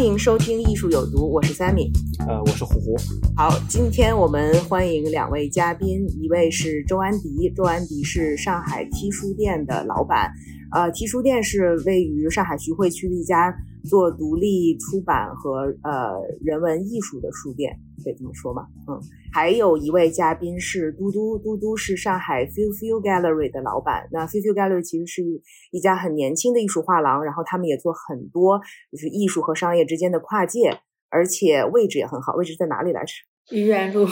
[0.00, 1.90] 欢迎收听《艺术有毒》，我是 Sammy。
[2.26, 2.96] 呃，我是虎虎。
[3.36, 10.32] 好，今天我们欢迎两位嘉宾，一位是周安迪，周安迪是上海 T 书店的老板。
[10.72, 18.66] 呃，T 书店是位于上海徐汇区的一家做独立出版和呃人文艺术的书店，可以这么说吗？
[18.88, 19.00] 嗯。
[19.32, 24.08] 还有一位嘉宾是嘟嘟，嘟嘟是上海 Feel Feel Gallery 的老板。
[24.10, 25.40] 那 Feel Feel Gallery 其实是一
[25.70, 32.34] 一家很年轻的艺术画廊，然后他们也做很多就是艺术和商业之间的跨界，而且位置也很好。
[32.34, 33.12] 位置在哪里来着？
[33.52, 34.04] 豫园路，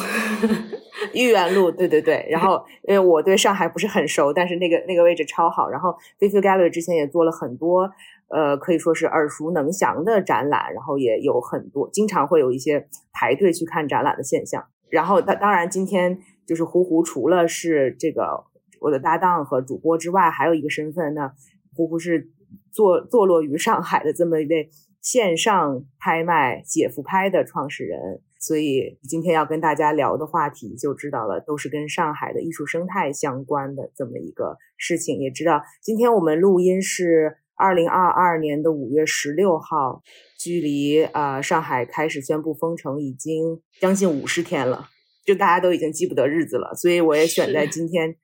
[1.14, 2.24] 豫园路，对对对。
[2.30, 5.68] 然后因为我对上海不是很熟，但是那个那个位置超好。
[5.68, 5.90] 然后
[6.20, 7.90] Feel Gallery 之前也做了很多。
[8.30, 14.66] 呃，可以说是耳熟能详的展览，然后也有很多，经常会有一些排队去看展览的现象。
[14.90, 18.44] 然后，当当然，今天就是胡胡，除了是这个
[18.80, 21.32] 我的搭档和主播之外，还有一个身份呢，
[21.74, 22.30] 胡胡是
[22.70, 24.68] 坐坐落于上海的这么一位
[25.00, 28.20] 线上拍卖姐夫拍的创始人。
[28.38, 35.18] 所以今天要跟大家聊的话题，就知道了，都是跟上海的艺术生态相关的这么一个事情。
[35.18, 37.38] 也知道今天我们录音是。
[37.58, 40.00] 二零二二年的五月十六号，
[40.38, 44.88] 距离呃上海开始宣布封城已经将近五十天了，
[45.26, 46.72] 就大家都已经记不得日子了。
[46.74, 48.14] 所以我也选在今天，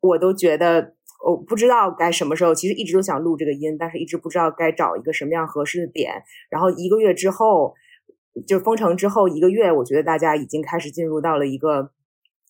[0.00, 2.54] 我都觉得我不知道该什么时候。
[2.54, 6.22] 其实一直都想录这个音，但是一直不知道该找一个什么样合适的点。
[6.48, 7.74] 然后一个月之后，
[8.46, 11.92] 就封城之后一个月，我觉得大家已经开始进入到了一个。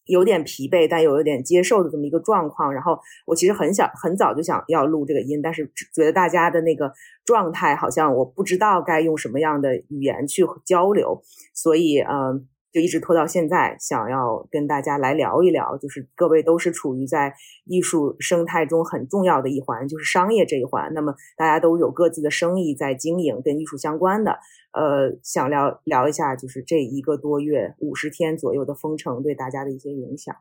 [0.07, 2.73] 有点疲惫，但又有点接受的这么一个状况。
[2.73, 6.93] 然后我其实很想很早就想要录这个音，但是觉得大家的那个
[7.25, 11.23] 状态好像我不知道该用什么样的语言去交流，
[11.55, 15.77] 所以嗯，就一直拖到现在，想要跟大家来聊一聊。
[15.79, 17.35] 就是各位都是处于在
[17.65, 20.93] 艺术生态中很重要的一环，就是商业这一环。
[20.95, 24.39] 那么大家都有各自的生意在经营，跟艺术相关的。
[24.77, 30.37] 呃，想聊聊一下，就是这一个多月五十天左右的封城对大家的一些影响。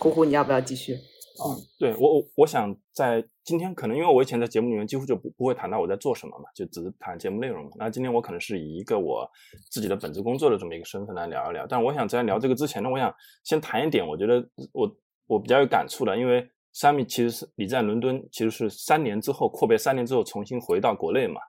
[0.00, 0.94] 呼呼，你要不要继续？
[0.94, 7.70] 嗯，对我我我想在今天可能因为我以前在节目里面几乎就不不会谈到我在做什么嘛，就只是谈节目内容嘛。
[7.76, 9.24] 那今天我可能是以一个我
[9.70, 11.64] 自己的本职工作的这么一个身份来聊一聊。
[11.64, 13.14] 但我想在聊这个之前呢，我想
[13.44, 14.90] 先谈一点，我觉得我
[15.28, 21.40] 我比较有感触的，因为 Sammy 其实是你在伦敦，其实是三年之后阔别三年之后重新回到国内嘛。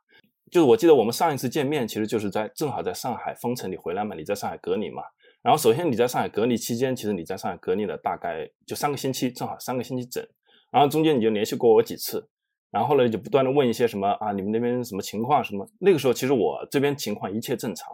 [0.52, 5.04] 就是我记得我们上一次见面，其实就是在正好在上海封城，你回来嘛，你在上海隔离嘛。
[5.42, 10.26] 然后首先你在上海隔离期间，其实你在上海隔离了大概就三个星期，正好三个星期整。
[10.72, 12.28] 然后中间你就联系过我几次，
[12.72, 15.68] 然后呢就不断的问一些什么啊，你们那边什么情况什么。
[15.80, 17.88] 那个时候其实我这边情况一切正常，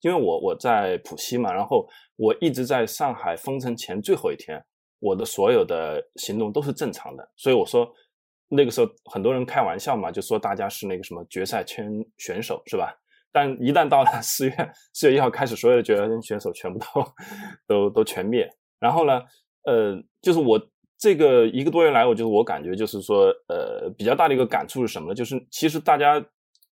[0.00, 4.62] 因为我我在浦西嘛，然后我一直在上海封城前最后一天，
[4.98, 7.90] 我的所有的行动都是正常的，所以我说。
[8.52, 11.88] 那个时候很多人开玩笑嘛，就说大家是那个什么决赛圈
[12.18, 12.92] 选手是吧？
[13.30, 17.04] 但一旦到了 四月四月一号开始，所有的决赛圈选手全部都
[17.68, 18.50] 都都全灭。
[18.80, 19.22] 然后呢，
[19.66, 20.60] 呃，就是我
[20.98, 25.14] 这个一个多月来，我就是我感觉就是说，呃，比较大的一个感触是什么呢？
[25.14, 26.20] 就是其实大家，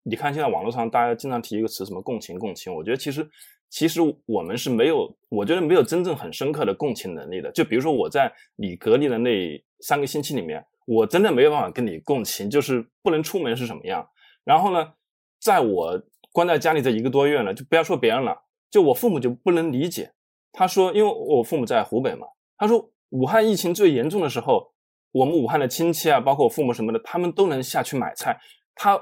[0.04, 3.30] 你看现在网络上大家经常提一个词，什么共情共情，我觉得其实
[3.70, 7.52] 其实我们是没有，我觉得没有真正很深刻的共情能力的。
[7.52, 10.66] 就比如说我在你隔离的那三个星期里面。
[10.86, 14.08] 我真的没有办法跟你共情，就是不能出门是什么样。
[14.44, 14.94] 然后呢，
[15.42, 16.02] 在我
[16.32, 18.36] 关在家里这一个多月呢，就不要说别人了，
[18.70, 20.14] 就我父母就不能理解。
[20.52, 22.28] 他说，因为我父母在湖北嘛，
[22.58, 24.72] 他说武汉疫情最严重的时候，
[25.12, 28.40] 我们武汉的亲戚啊，包括我父母什么的，他们都能下去买菜。
[28.76, 29.02] 他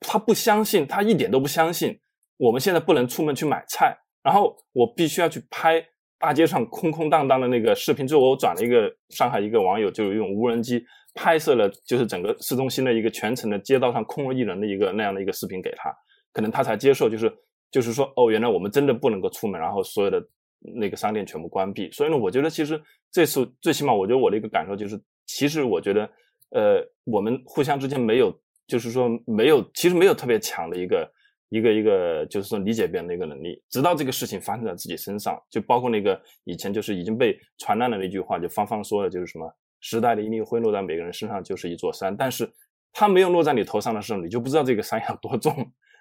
[0.00, 1.98] 他不相信，他一点都不相信，
[2.36, 5.84] 我们现在不能出门去买菜，然后我必须要去拍。
[6.16, 10.82] 大街上空空荡荡的那个视频，最后我转了一个上海一个网友，就是用无人机
[11.14, 15.90] 拍摄了，就是整个市中心的一个全程的街道上空无一人的一个那样的一个视频给他，
[16.32, 17.32] 可能他才接受，就是
[17.70, 20.22] 就是说，哦，原来我们真的不能够出门，然后所有的
[20.60, 21.90] 那个商店全部关闭。
[21.92, 22.80] 所以呢，我觉得其实
[23.10, 26.10] 这次最起码，我觉得我的一个感受就是，其实我觉得，
[26.50, 31.10] 呃，我们互相之间没有，就是说没有，其实没有特别强的一个。
[31.50, 39.48] 一个一个就是说理解别人的一个能力，直到这个事情发生在自己身上，就包括那个以前就是已经被传烂的那句话，就芳芳说的，就是什么
[39.84, 42.50] 时代的一粒灰落在每个人身上就是一座山，但是
[42.90, 45.54] 它没有落在你头上的时候，你就不知道这个山有多重。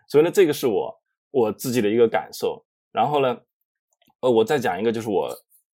[0.08, 1.02] 所以呢，这个是我
[1.32, 2.66] 我自己的一个感受。
[2.94, 3.38] 然后呢，
[4.22, 5.28] 呃，我再讲一个，就是我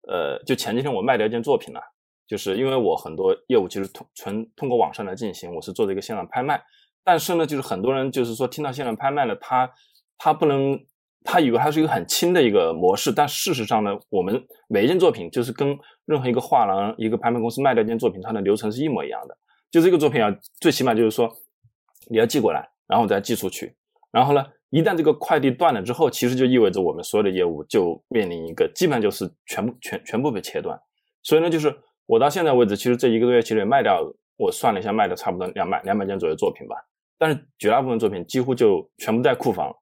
[0.07, 1.81] 呃，就前几天我卖掉一件作品了，
[2.25, 6.63] 就是因为我很多业务其实通纯通过网上来进行，我是做这个线上拍卖。
[7.03, 9.69] 但是呢，就是很多人就是说听到线上拍卖了，他
[10.17, 10.79] 他不能，
[11.29, 19.37] 他以为它是一个很轻的一个模式，但事实上呢，我们每一件作品就是跟任何一个画廊、一个拍卖公司卖掉一件作品，它的流程是一模一样的。
[19.69, 21.29] 就这个作品啊，最起码就是说
[22.09, 23.75] 你要寄过来，然后再寄出去，
[24.09, 30.79] 然后呢，一旦这个快递断了之后，其实就意味着我们所有的业务就面临一个基本上就是全部全全部被切断。
[31.23, 31.75] 所以呢，就是
[32.05, 34.01] 我到现在为止，其实这一个多月其实也卖掉，
[34.37, 36.77] 我算了一下，卖的差不多两百两百件左右作品吧。
[37.17, 39.75] 但是绝大部分作品几乎就全部在库房，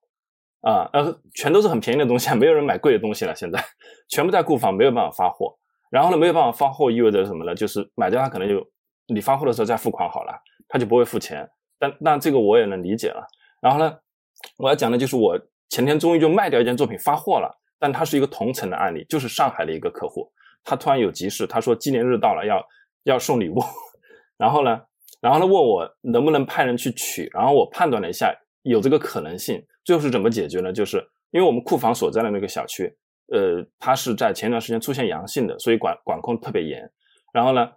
[0.65, 3.35] 啊，呃，全都是很便宜的东西，没有人买贵的东西了。
[3.35, 3.63] 现在
[4.09, 5.55] 全部在库房，没有办法发货。
[5.91, 7.53] 然后呢，没有办法发货意味着什么呢？
[7.53, 8.65] 就是买家他可能就
[9.05, 10.33] 你发货的时候再付款好了，
[10.67, 11.47] 他就不会付钱。
[11.77, 13.23] 但但这个我也能理解了。
[13.61, 13.95] 然后呢，
[14.57, 15.39] 我要讲的就是我
[15.69, 20.27] 前天终于就卖掉一件作品发货了，但它是一个同城的案例，就是上海的一个客户，
[20.63, 22.59] 他突然有急事，他说纪念日到了要
[23.03, 23.61] 要送礼物，
[24.35, 24.81] 然后呢。
[25.21, 28.31] 然后呢，问我能不能派人去取，然后我判断了一下，
[28.61, 29.63] 有这个可能性。
[29.85, 30.73] 最后是怎么解决呢？
[30.73, 30.97] 就是
[31.31, 32.93] 因为我们库房所在的那个小区，
[33.31, 36.81] 呃，它是在前段时间出现阳性的，所以管管控特别严。
[37.31, 37.69] 然后呢，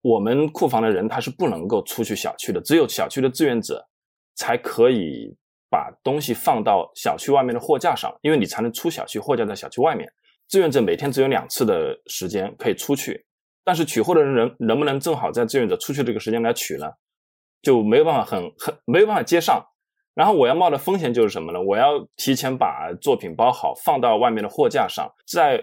[0.00, 3.86] 我们库房的人他是不能够出去小区的，只有小区的志愿者
[4.34, 5.36] 才可以
[5.68, 10.10] 把东西放到小区外面的货架上，因为你才能出小区，货架在小区外面。
[10.48, 13.24] 志愿者每天只有两次的时间可以出去。
[13.64, 16.90] 但是取货的人能能不能正好在志愿者出去这个时间来取呢？
[17.62, 19.64] 就没有办法很很没有办法接上。
[20.14, 21.60] 然后我要冒的风险就是什么呢？
[21.60, 25.62] 我要提前把作品包好放到外面的货架上，在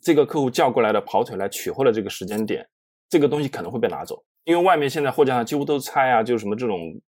[0.00, 2.66] 这个客户叫过来的跑腿来取货的这个时间点，
[3.08, 6.78] 这个东西可能会被拿走，因为外面现在货架上几乎都是菜啊，就是什么这种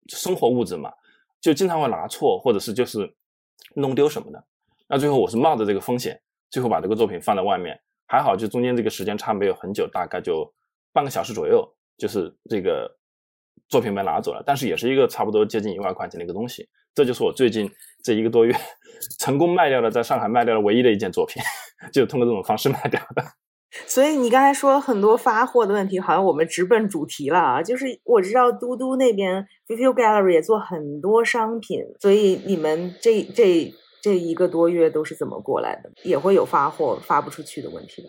[0.09, 0.93] 生活物质嘛，
[1.41, 3.13] 就经常会拿错或者是就是
[3.75, 4.45] 弄丢什么的。
[4.89, 6.19] 那最后我是冒着这个风险，
[6.51, 7.79] 最后把这个作品放在外面。
[8.07, 10.51] 还好，就中间这个时间差没有很久，大概就
[10.95, 11.63] 半个小时左右，
[11.99, 12.91] 就是这个
[13.69, 14.43] 作品被拿走了。
[14.47, 16.69] 但是也是一个差不多接近一万块钱的一个东西。
[16.95, 17.71] 这就是我最近
[18.03, 18.55] 这一个多月
[19.19, 21.43] 成功卖掉了，在上海卖掉了唯一的一件作品，
[21.93, 23.23] 就通过这种方式卖掉的。
[23.87, 27.63] 所以你刚才说很多发货的问题，好像我们直奔主题了啊！
[27.63, 33.73] 就是我知道嘟嘟那边 Vivu Gallery 也做很多商品，所以你们这这。
[34.01, 35.91] 这一个多月都是怎么过来的？
[36.05, 38.09] 也会有发货发不出去的问题的。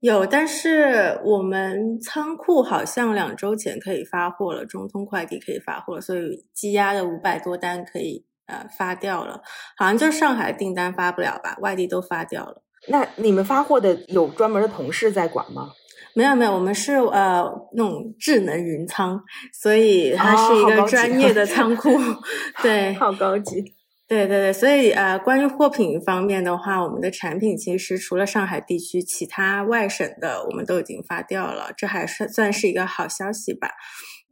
[0.00, 9.42] 有，但是我们仓库好像两周前可以发货了，中通快递可以发货，所以积压的五百多单可以呃发掉了。
[9.76, 12.62] 好像就上海订单发不了吧，外地都发掉了。
[12.86, 15.70] 那你们发货的有专门的同事在管吗？
[16.14, 19.20] 没有没有，我们是呃那种智能云仓，
[19.52, 21.90] 所以它是一个专业的仓库。
[22.62, 23.74] 对，好高级。
[24.08, 33.68] 对对对，所以呃，关于货品方面的话，我们的产品其实除了上海地区，其他外省的我们都已经发掉了，这还是算是一个好消息吧。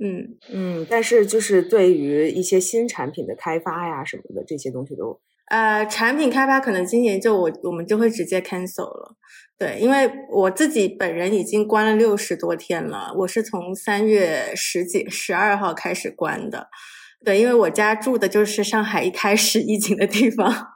[0.03, 9.15] 嗯嗯，但是就是对于一些新产品的开发呀什么的，这些东西都呃，产品开发可能今年就我我们就会直接 cancel 了。
[9.59, 16.69] 对，因为我自己本人已经关了六十多天了，我是从三月十几十二号开始关的。
[17.25, 20.69] 对，因为我家住的就是上海一开始疫情的地方，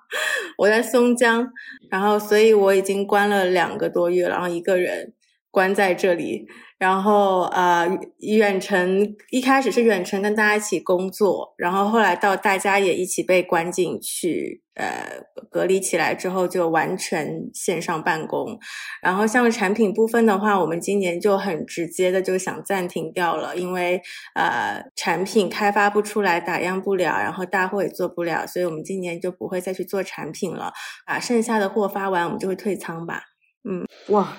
[0.59, 1.47] 我在松江，
[1.89, 5.13] 然后所以我已经关了两个多月，然后一个人
[5.51, 6.47] 关在这里。
[6.79, 7.87] 然后呃，
[8.21, 18.59] 远程一开始是远程跟大家一起工作，然后后来到大家也一起被关进去，呃，隔离起来之后就完全线上办公。
[19.03, 24.01] 然后像产品部分的话，我们今年就很直接的就想暂停掉了，因为
[24.35, 30.73] 呃产品开发不出来，打样不了，然后大货也做不了，所以我们今年就不会再去做产品了。
[31.07, 33.25] 把剩下的货发完，我们就会退仓吧。
[33.69, 34.39] 嗯，哇，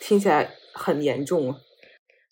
[0.00, 0.50] 听起来。
[0.80, 1.56] 很严重啊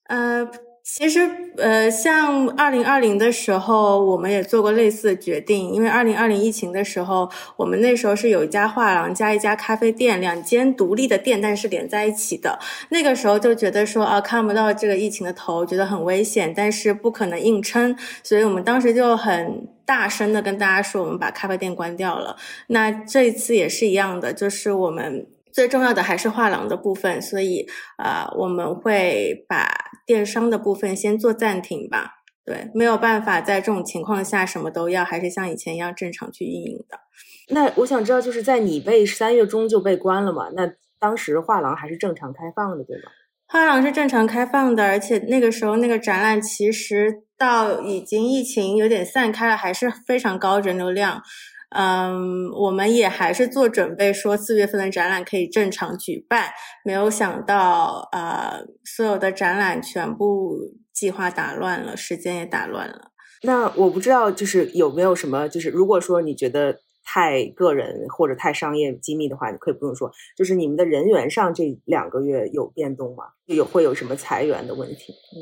[0.05, 0.49] 呃，
[0.85, 12.57] 其实呃，像二零二零的时候，我们也做过类似的决定，因为二零二零疫情的时候，我们那时候是有一家画廊加一家咖啡店，两间独立的店，但是连在一起的。
[12.91, 22.37] 那个时候就觉得说啊，看不到这个疫情的头，觉得很危险，但是不可能硬撑，所以我们当时就很大声的跟大家说，我们把咖啡店关掉了。
[22.69, 25.27] 那这一次也是一样的，就是我们。
[25.57, 29.67] 最重要的还是画廊的部分，所以呃，我们会把
[30.05, 32.17] 电商的部分先做暂停吧。
[32.45, 37.01] 对，没有办法在这种情况下什么都要，还是像以前一样正常去运营的。
[37.49, 40.51] 那我想知道，就是在你被三月中就被关了嘛？
[40.55, 43.05] 那当时画廊还是正常开放的，对吗？
[43.47, 51.23] 画廊是正常开放的，而且那个时候那个展览其实到已经疫情有点散开了，还是非常高人流量。
[51.71, 56.51] 嗯，我们也还是做准备，说四月份的展览可以正常举办。
[56.85, 60.57] 没有想到，呃，所有的展览全部
[60.93, 63.11] 计划打乱了，时间也打乱了。
[63.43, 66.79] 那我不知道，就是有没有什么，就是如果说你觉得。
[67.09, 70.11] 太个人或者太商业机密的话，你可以不用说。
[70.37, 73.27] 就是你们的人员上这两个月有变动吗？
[73.45, 75.13] 有会有什么裁员的问题？
[75.13, 75.39] 嗯，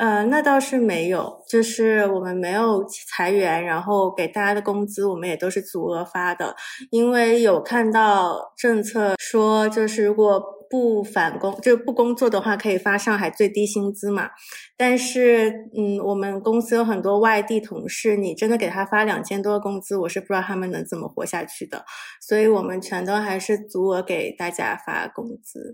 [0.00, 6.56] 呃，那倒是没有，就是我们没有裁员，然后给大家的工资我们也都是足额发的，
[6.90, 10.42] 因为有看到政策说，就是如果。
[10.70, 14.30] 不返工就不工作的话，可以发上海最低薪资嘛？
[14.76, 21.84] 但是，嗯，我们公司有很多外地同事，你真的给他发两千多工资，我是不知道他们能怎么活下去的。
[22.20, 25.72] 所以我们全都还是足额给大家发工资。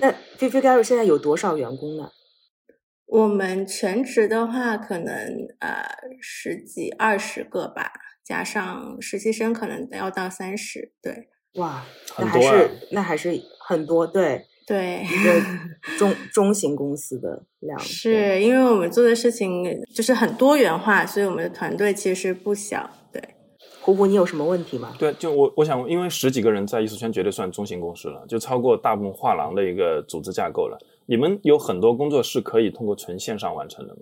[0.00, 2.08] 那菲菲 g a r 现在有多少员工呢？
[3.06, 5.14] 我们全职的话，可能
[5.60, 5.84] 呃
[6.20, 7.92] 十几二十个吧，
[8.24, 10.92] 加上实习生，可能要到三十。
[11.02, 11.28] 对。
[11.54, 11.84] 哇，
[12.18, 15.40] 那还是那还是很多，对对，一个
[15.96, 17.78] 中中型公司的量。
[17.78, 22.90] 是因为我们做的事情就是很多元化，所以我们的团队其实不小。
[23.12, 23.22] 对，
[23.80, 24.96] 胡胡，你有什么问题吗？
[24.98, 30.76] 对，就我我想，因为十几个人在艺术圈绝对算中型公司了，就超过大部分画廊的一个组织架构了。
[31.06, 34.00] 你们有很多工作是可以通过纯线上完成的吗？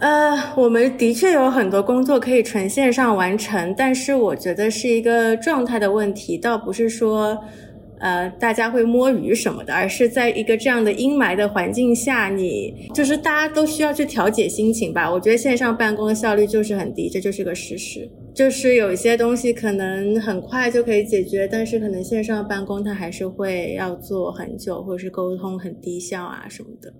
[0.00, 7.38] 呃，我们的确有很多工作可以纯线上完成，但是我觉得是一个状态的问题，倒不是说，
[8.02, 15.08] 呃，大家会摸鱼什么的，而是在一个这样的阴霾的环境下，你就是大家都需要去调节心情吧。
[15.08, 18.10] 我觉得线上办公的效率就是很低，这就是个事实。
[18.34, 26.92] 就是有一些东西可能很快就可以解决，但是可能线上办公它还是会要做很久，或者是沟通很低效啊什么的。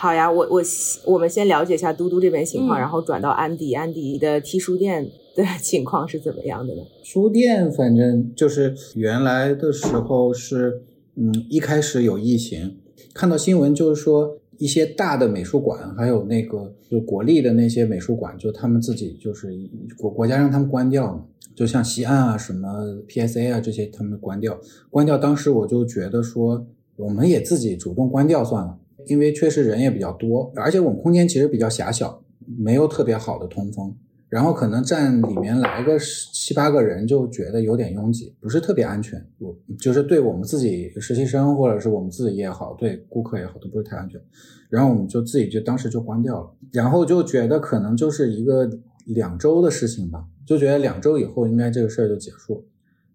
[0.00, 0.62] 好呀，我我
[1.04, 6.80] 我们先了解一下嘟嘟这边情况，然后转到安迪，安迪的 T 书店的情况是怎么样的呢？
[7.04, 10.80] 书店反正就是原来的时候是，
[11.16, 12.78] 嗯，一开始有疫情，
[13.12, 19.52] 看到新闻就是说一些大的美术馆，还有那个就国立的那些美术馆，就他们自己就是
[19.98, 22.66] 国国家让他们关掉嘛，就像西安啊、什么
[23.06, 25.18] PSA 啊这些，他们关掉，关掉。
[25.18, 26.66] 当时我就觉得说，
[26.96, 28.78] 我们也自己主动关掉算了。
[29.06, 32.22] 因为确实人也比较多，而且我们空间其实比较狭小，
[32.58, 33.94] 没有特别好的通风，
[34.28, 39.24] 然后可能站里面来个七八个人就觉得有点拥挤，不是特别安全。
[39.38, 44.20] 我就是对我们自己实习生或者是我们自己也好，对顾客也好，都不是太安全。
[44.68, 48.70] 然后我们就自己就当时就关掉了，然后就觉得可能就是一个
[49.06, 52.64] 两周的事情吧，就觉得两周以后应该这个事儿就结束，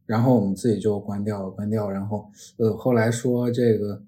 [0.05, 2.25] 然后我们自己就关掉关掉，然后
[2.57, 4.03] 呃后来说这个。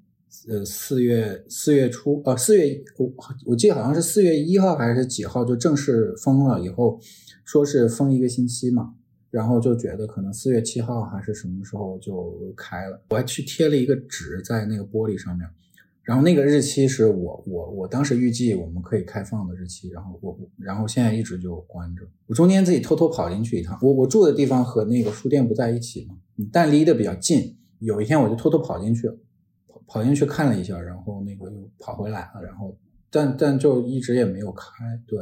[0.48, 3.12] 呃，四月四月初，呃，四月我
[3.46, 7.00] 我记得好像是四月一号还是几号就正式封了，以后
[7.44, 8.94] 说是封一个星期嘛，
[9.32, 15.48] 然后就觉得可能四月七号还是什么时候就开了，我还去贴了一个纸在那个玻璃上面，
[16.04, 26.16] 然后那个日期是我我我当时预计我们可以开放的日期，然后我然后现在一直就关着，我中间自己偷偷跑进去一趟，我我住的地方和那个书店不在一起嘛，
[26.52, 29.18] 但离得比较近，有一天我就偷偷跑进去了。
[29.88, 32.78] 跑进去看了一下，然后那个又跑回来了，然后
[33.10, 34.84] 但但就一直也没有开。
[35.08, 35.20] 对，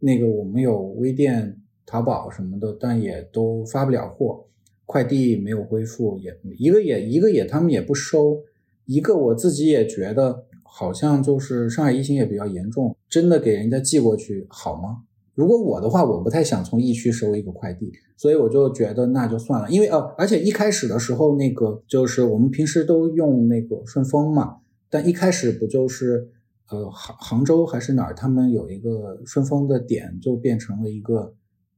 [0.00, 4.44] 那个我们有微店、淘宝什么的，但也都发不了货，
[4.84, 8.42] 快递没有恢复，也一个也一个也他们也不收，
[8.86, 15.04] 一个我自己也觉得好像就是上海疫情也比较严重，真的给人家寄过去好吗？
[15.40, 19.70] 如果我的话，我不太想从疫区收一个快递，所以我就觉得那就算了。
[19.70, 24.58] 因为呃，而且一开始的时候，那个就是我们平时都用那个顺丰嘛，
[24.90, 26.28] 但一开始不就是
[26.68, 31.34] 呃杭杭州还是哪儿，他们有一个顺丰的点，就变成了一个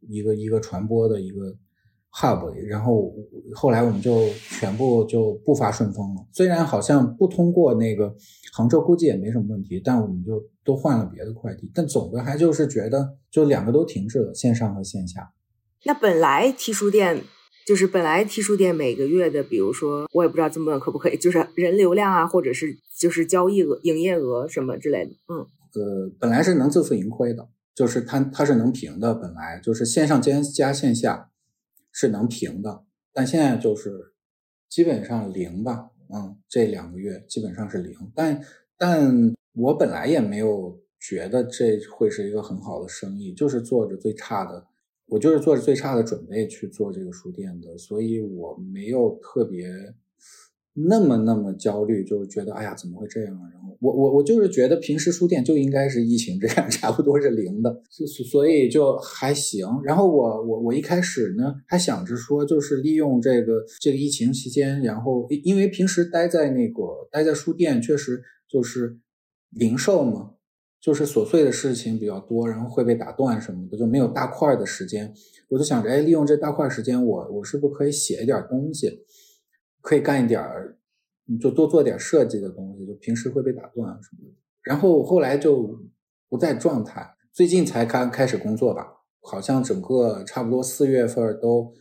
[0.09, 1.57] 一个一个传播的一个。
[2.15, 3.11] hub，然后
[3.55, 4.29] 后来我们就
[4.59, 6.27] 全部就不发顺丰了。
[6.33, 8.15] 虽然好像不通过那个
[8.53, 11.71] 杭州，估计也没什么问题，但我们就都换了别的快递。
[11.75, 15.33] 但总的还就是觉得，就两个都停滞了，线上和线下。
[15.85, 17.23] 那本来 T 书店
[17.67, 25.13] 就是本来 T 书店每个月的，比如说我也不知道这么问可不可以，就是人流量啊，或者是就是交易额、营业额什么之类的。
[25.29, 25.39] 嗯，
[25.75, 31.31] 呃，本来是能自负盈亏的，就是它它是能平的，本来就是线上兼加线下。
[31.93, 34.15] 是能平的，但现在就是
[34.69, 37.95] 基本上零吧，嗯，这两个月基本上是零。
[38.15, 38.43] 但
[38.77, 44.67] 但我本来也没有觉得这会是一个很好的生意，就是做着最差的，
[45.07, 49.69] 我就是做着最差的准备去做这个书店的，所以我没有特别。
[50.75, 53.35] 那么那么焦虑，就觉得哎呀怎么会这样？
[53.53, 59.67] 然后我我我就是觉得平时书店就应该是疫情这样，差不多是零的， 所所以就还行。
[59.85, 68.99] 然后我我我一开始呢还想着说，就是利用这个这个疫情期间，然后因为平时待在那个待在书店，确实就是
[69.51, 70.31] 零售嘛，
[70.81, 75.13] 就是琐碎的事情比较多，然后会被打断什么的，就没有大块的时间。
[75.51, 78.89] 我就想着，哎，利用这大块时间，我我是不是可以写一点东西？
[79.83, 80.79] 可以干一点儿，
[81.27, 84.35] 你就多做点设计的东西，就平时会被打断什么的。
[84.63, 85.79] 然后后来就
[86.31, 88.87] 不在状态，最近才刚开始工作吧。
[89.25, 91.73] 好像整个差不多四月份都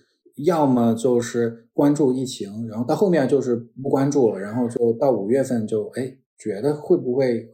[0.46, 7.50] 要么就是关注疫情，然后到后面就是不关注了，然后就到五月份就哎觉得会不会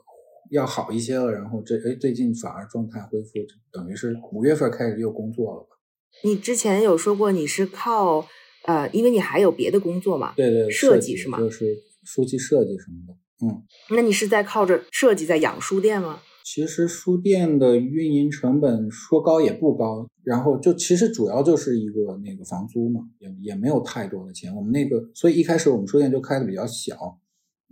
[0.52, 3.30] 要好一些了，然后这哎最近反而状态恢复，
[3.72, 5.78] 等于是五月份开始又工作了吧。
[6.24, 8.28] 你之前有说过你是靠。
[8.68, 11.40] 呃，因为你还有别的工作嘛，对对，设计是吗？
[11.40, 13.64] 就是书籍设计什么的，嗯。
[13.96, 16.20] 那你是在靠着设计在养书店吗？
[16.44, 24.54] 其实书店的运营成本说高也不高，然后就其实主要就是一个那个房租嘛，也也没有太多的钱。
[24.54, 27.18] 我们那个，所以一开始我们书店就开的比较小，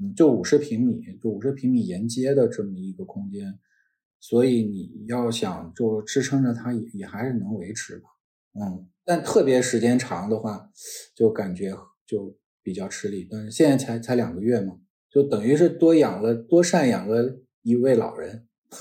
[0.02, 3.60] 嗯，就五十平米，就五十平米沿街的这么一个空间，
[4.22, 8.08] 所以你要想就支撑着它，也也还是能维持吧，
[8.54, 8.88] 嗯。
[9.06, 10.72] 但特别时间长的话，
[11.16, 11.72] 就感觉
[12.08, 13.28] 就比较吃力。
[13.30, 14.78] 但是现在才才两个月嘛，
[15.12, 18.48] 就等于是多养了多赡养了一位老人。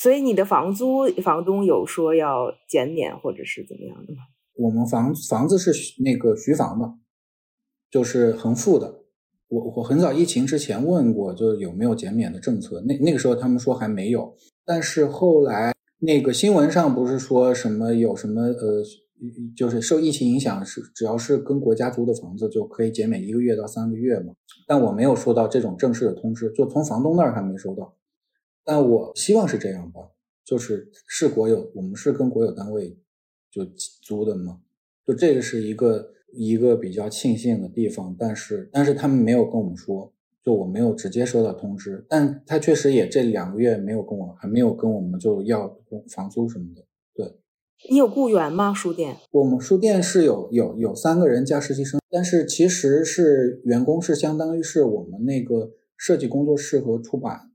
[0.00, 4.18] 所以你的房租房东有说要减免或者是怎么样的吗？
[4.54, 5.72] 我们房房子是
[6.02, 6.92] 那个徐房的，
[7.90, 9.06] 就是恒富的。
[9.48, 12.82] 我我很早疫情之前问过，就是有没有减免的政策。
[12.82, 14.36] 那那个时候他们说还没有，
[14.66, 15.72] 但是后来。
[16.00, 18.84] 那个新闻上不是说什么有什么呃，
[19.56, 24.32] 就是受疫情影响是只要是跟国家租的房子就可以减免一个月到三个月嘛？
[24.66, 27.96] 但我没有收到这种正式的通知，就从房东那儿还没收到。
[28.64, 30.00] 但我希望是这样吧，
[30.44, 32.96] 就是是国有，我们是跟国有单位
[33.50, 33.64] 就
[34.02, 34.60] 租的嘛，
[35.04, 38.14] 就这个是一个一个比较庆幸的地方。
[38.16, 40.12] 但是但是他们没有跟我们说。
[40.48, 45.76] 就我没有直接收到通知，但他确实也这两个月没有跟我，还没有跟我们就要
[46.08, 46.86] 房租什么的。
[47.14, 47.38] 对，
[47.90, 48.72] 你有雇员吗？
[48.72, 49.14] 书店？
[49.30, 57.52] 我们书店是有有有三个人加实习生，但是其实是员工是相当于是我们那个设计工作室和出版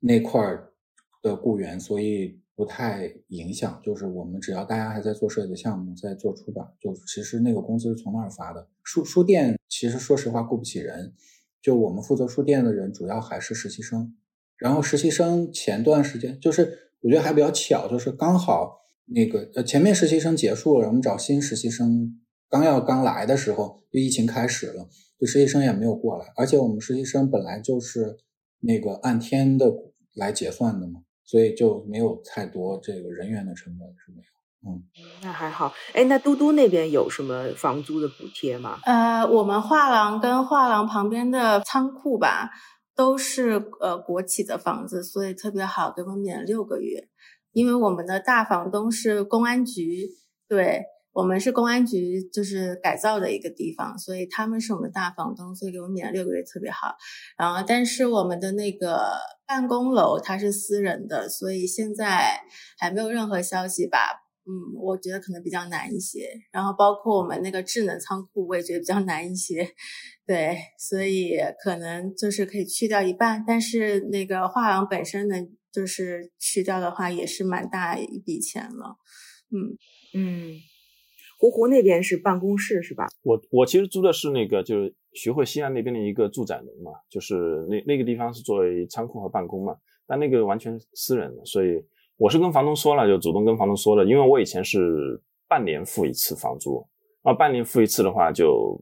[0.00, 0.74] 那块儿
[1.22, 3.80] 的雇员，所以不太影响。
[3.82, 8.68] 就是我们只要大家还在做设计项目，在做出版，就其实那个工资是从那儿发的。
[8.82, 11.14] 书书店其实说实话雇不起人。
[11.62, 14.14] 就我们负责书店的人，主要还是实习生。
[14.58, 26.26] 然后实习生前段时间，就是我觉得还比较巧，就是刚好那个呃前面实习生结束了，我们找新实习生刚要刚来的时候，就疫情开始了，就实习生也没有过来。
[26.36, 28.18] 而且我们实习生本来就是
[28.60, 29.72] 那个按天的
[30.14, 34.31] 来结算的嘛，所以就没有太多这个人员的成本是没有。
[34.64, 34.82] 嗯，
[35.22, 35.72] 那还好。
[35.92, 38.78] 哎，那嘟嘟那边有什么房租的补贴吗？
[38.84, 42.50] 呃，我们画廊跟画廊旁边的仓库吧，
[42.94, 47.08] 都是呃国企的房子，所以特别好，给我们免六个月。
[47.52, 50.08] 因为我们的大房东是公安局，
[50.48, 56.94] 对我们是公安局就是改造的一个地方，所以他们是我们大房东，所以给我们免了六个月，特别好。
[57.36, 59.10] 然后，但是我们的那个
[59.46, 62.40] 办公楼它是私人的，所以现在
[62.78, 64.21] 还没有任何消息吧。
[64.44, 69.64] 嗯，我觉得可能比较难一些，然后包括我们那个智能仓库，我也觉得比较难一些，
[70.26, 75.36] 对，所以可能就是可以去掉一半，但是那个画廊本身呢，
[75.70, 78.96] 就是去掉的话也是蛮大一笔钱了，
[79.52, 79.78] 嗯
[80.14, 80.54] 嗯，
[81.38, 83.06] 湖湖那边是办公室是吧？
[83.22, 91.80] 我我其实租的是那个就是徐汇西岸那边的一个住宅楼嘛，就是那那个地方是作为仓库和办公嘛，但那个完全私人的，所以。
[92.22, 96.86] 我是跟房东说了，就主动跟房东说了，因为我以前是半年付一次房租，
[97.20, 98.80] 然后半年付一次的话就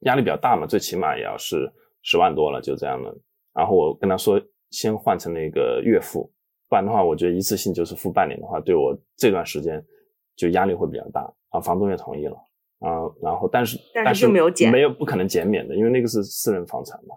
[0.00, 3.10] 压力比较大嘛，最起码也要是十万多了，就这样的。
[3.54, 6.30] 然后我跟他说，先换成那个月付，
[6.68, 9.82] 不然的话，我觉得一次性就是付半年的话，对我这段时间
[10.36, 11.22] 就压力会比较大。
[11.48, 12.36] 啊，房东也同意了，
[12.80, 17.16] 啊，然后但是但是没有减，没有不可能减免的，因为那个是私人房产嘛。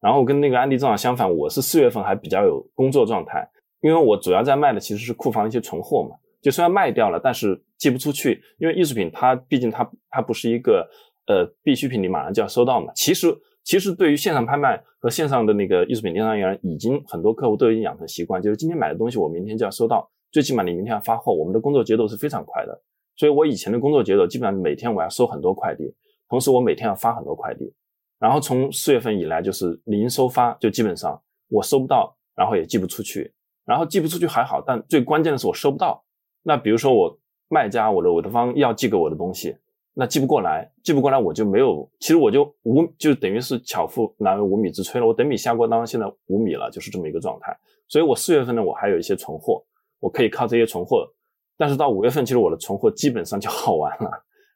[0.00, 3.46] 然后跟那个安迪正好相反，我是四月份还比较有工作状态。
[3.80, 10.88] 因为我主要在卖的其实是库房一些存货嘛，就虽然卖掉了，但是寄不出去，因为艺术品它毕竟它它不是一个
[11.26, 12.92] 呃必需品，你马上就要收到嘛。
[12.94, 21.32] 其实其实对于线上拍卖和线上的那个艺术品电商而言，已经很多客户都已经养成习惯，就是今天买的东西我明天就要收到，最起码你明天要发货。
[21.32, 22.82] 我们的工作节奏是非常快的，
[23.16, 25.94] 所以我以前的工作节奏基本上每天我要收很多快递，
[26.28, 27.72] 同时我每天要发很多快递。
[28.18, 33.32] 然后从四月份以来就是零收发，就基本上我收不到，然后也寄不出去。
[33.70, 36.02] 然后寄不出去还好，但最关键的是我收不到。
[36.42, 37.16] 那比如说我
[37.48, 39.56] 卖家，我的我的方要寄给我的东西。
[39.94, 45.06] 那寄不过来，寄不过来我就没有，其实我就无就等于是巧妇难为无米之炊了。
[45.06, 47.56] 我等米下锅当，现在无米了，就是这么一个状态。
[47.86, 49.62] 所以我四月份呢，我还有一些存货，
[50.00, 51.08] 我可以靠这些存货。
[51.56, 54.10] 但是到五月份，其实我的存货基本上就耗完了。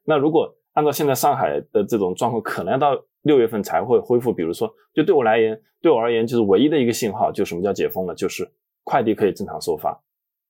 [0.05, 4.33] 那如果按照现在上海的这种状况，可能要到六月份才会恢复。
[4.33, 8.48] 比如说，就对我来言，对我而言，就是唯一的一个信号，就什么叫解封了，就是
[8.85, 10.01] 快递可以正常收发。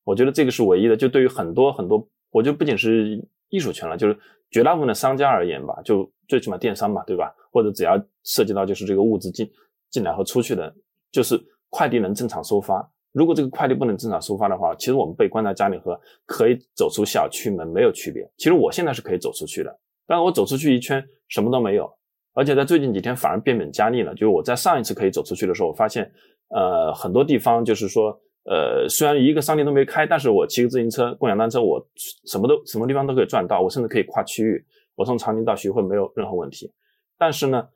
[0.05, 0.95] 我觉得这个是唯一的。
[0.97, 4.19] 就对于很多很多，我觉得不仅是艺术圈了，就是。
[4.51, 7.35] 绝大部分的商家而言吧，就最起码电商嘛，对吧？
[7.51, 9.51] 或者只要涉及到就是这个物资进
[9.91, 10.73] 进来和出去的，
[11.11, 11.37] 就是
[11.71, 12.89] 快递能正常收发。
[13.11, 18.31] 如果这个快递不能正常收发的话，其实我们被关在家里和可以走出小区门没有区别。
[18.37, 21.93] 其实我现在是可以走出去的，但我走出去一圈什么都没有，
[22.35, 24.13] 而且在最近几天反而变本加厉了。
[24.13, 26.11] 就是我在上一次可以走出去的时候，我发现
[26.49, 28.21] 呃很多地方就是说。
[28.47, 31.83] 呃，虽然一个商店都没开，但是我骑个自行车、共享单车，我
[32.27, 34.63] 什么都什么地方都可以转到，我甚至可以跨区域，
[34.97, 36.71] 我从长宁到徐汇没有任何问题。
[37.17, 37.67] 但是呢，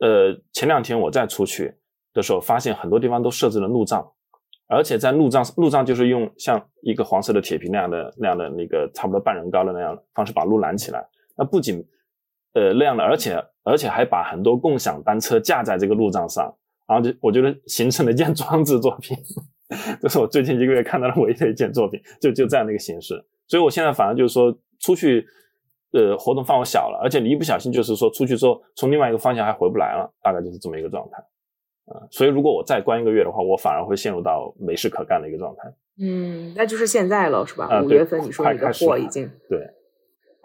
[0.00, 1.72] 呃，前两天我再出去
[2.12, 4.06] 的时候，发现很多地方都设置了路障，
[4.66, 11.02] 而且在路障路障就是用像一个黄色的铁皮那样的那样的那个差不多半人高的那样方式把路拦起来。
[11.38, 11.82] 那不仅
[12.52, 16.52] 呃那样的，而且而且还把很多共享单车架在这个路障上，
[16.86, 19.16] 然后就我觉得形成了一件装置作品。
[20.00, 23.22] 这是我最近一个月看到的唯一的一件作品，就就这样的一个形式。
[23.46, 24.50] 所以我现在反而就是说，
[24.80, 25.26] 出去，
[25.92, 31.18] 呃，活动范围小了，而且你一不小心就是说出去之后，从另外一个方向还回不来了，大概就是这么一个状态。
[31.92, 35.62] 啊，所以如果我再关一个月的话，我反而会陷入到没事可干的一个状态。
[36.00, 37.82] 嗯，那就是现在了，是吧？
[37.82, 39.58] 五月份你说你的货已经对。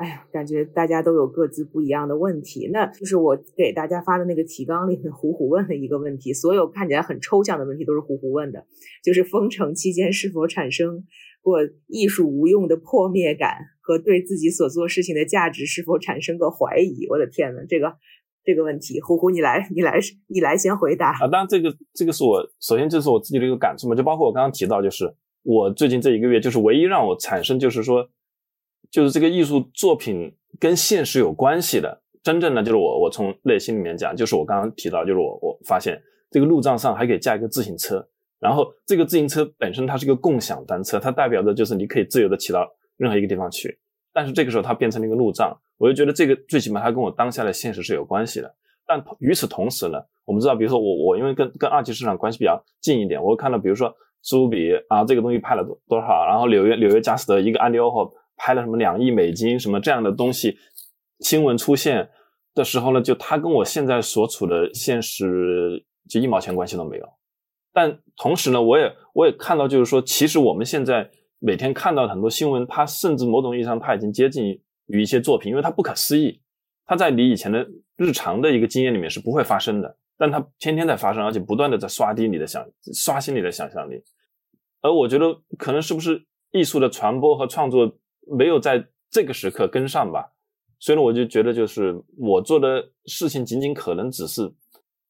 [0.03, 2.69] 哎呀，感觉大家都有各自不一样的问题。
[2.73, 6.33] 那就是我给大家发的那个提纲里面，虎虎问了一个问题。
[6.33, 8.65] 所有看起来很抽象的问题都是虎虎问的，
[9.01, 11.05] 就是封城期间是否产生
[11.41, 17.07] 过艺术无用的破灭感，和对自己所做事情的价值是否产生过怀疑。
[17.09, 17.93] 我的天呐，这个
[18.43, 21.27] 这个问题，虎虎你来，你来，你来先回答啊。
[21.29, 28.05] 当然，这个这个是我首先这是我自己的一个感触嘛，就包括我刚刚提到，就是我最近这一个月，就是唯一让我产生就是说。
[28.93, 38.07] 就是这个艺术作品跟现实有关系的，真正的就是我，我从内心里面讲，就是我刚刚提到，就是我我发现这个路障上还可以架一个自行车，
[38.39, 43.75] 然后这个自行车本身它是一个共享单车，它代表的就是你可以自由的骑到任何一个地方去，
[44.13, 48.55] 但是这个时候它变成了一个路障，我就觉得这个最起码它跟我当下的现实是有关系的。
[48.85, 58.13] 但与此同时呢，我们知道，比如说我我因为跟跟二级市场关系比较近一点，我看到，比如说苏比啊这个东西拍了多多少，然后纽约纽约佳士得一个安迪沃霍。
[58.35, 60.57] 拍了什么两亿美金什么这样的东西，
[61.19, 62.09] 新闻出现
[62.53, 67.09] 的时候呢，就他跟我现在所处的现实就一毛钱关系都没有。
[67.71, 76.39] 但同时呢，我也我也看到，就是说，其实我们现在每天看到很多新闻，它甚至某种意义上它已经接近于一些作品，因为它不可思议，
[76.85, 84.03] 它在你以前的日常的一个经验里面是不会发生的，但它天天在发生，而且不断的在刷低你的想刷新你的想象力。
[84.81, 87.91] 而我觉得，可能是不是艺术的传播和创作？
[88.27, 90.31] 没有在这个时刻跟上吧，
[90.79, 94.51] 所以呢，我就觉得就是我做的事情仅仅可能只是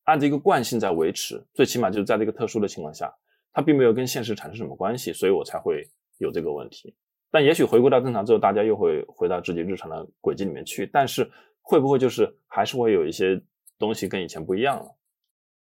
[0.04, 3.14] 按这个惯性在维持，最起码就是在这个特殊的情况下，
[3.54, 6.94] 它并没有跟现实产生什么关系，所以我才会有这个问题。
[7.32, 11.30] 但也许回归到正常之后，大家又会回到自己日常的轨迹里面去，但是
[11.62, 13.42] 会不会就是还是会有一些
[13.80, 14.86] 东西跟以前不一样了？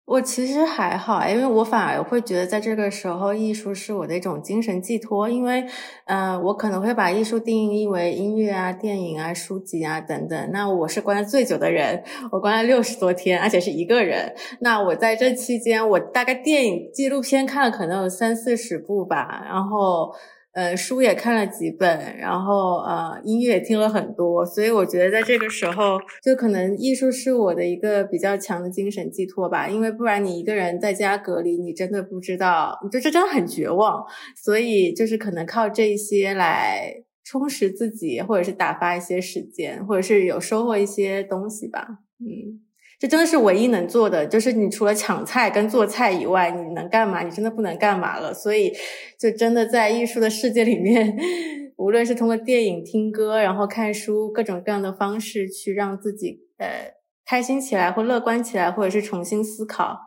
[0.05, 5.27] 我其实还好，因为我反而会觉得在这个时候，艺术是我的一种精神寄托。
[5.27, 5.65] 因为，
[6.05, 10.51] 嗯，我可能会把艺术定义为音乐啊、电影啊、书籍啊等等。
[10.51, 14.31] 那我是关的最久的人，我关了六十多天，而且是一个人。
[14.59, 20.13] 那我在这期间，我大概电影、纪录片看了可能有三四十部吧，然后。
[20.55, 29.67] 呃，书也看了几本，然后呃，音乐也听了很多，所以我觉得在这个时候，就可能艺术是我的一个比较强的精神寄托吧。
[29.67, 34.01] 因为不然你一个人在家隔离，你真的不知道，就这真的很绝望。
[34.33, 41.85] 所以就是可能靠这些来充实自己，或者是打发一些时间，或者是有收获一些东西吧。
[42.19, 42.61] 嗯。
[42.99, 47.21] 这真的是唯一能做的，就是你除了抢菜跟做菜以外，你能干嘛？
[47.23, 48.34] 你真的不能干嘛了。
[48.34, 48.71] 所以，
[49.19, 51.15] 就真的在艺术的世界里面，
[51.77, 56.93] 无论是通过电影、听歌，然后看书，各种各样的方式去让自己呃
[57.25, 59.97] 开心起来或乐观起来，或者是重新思考。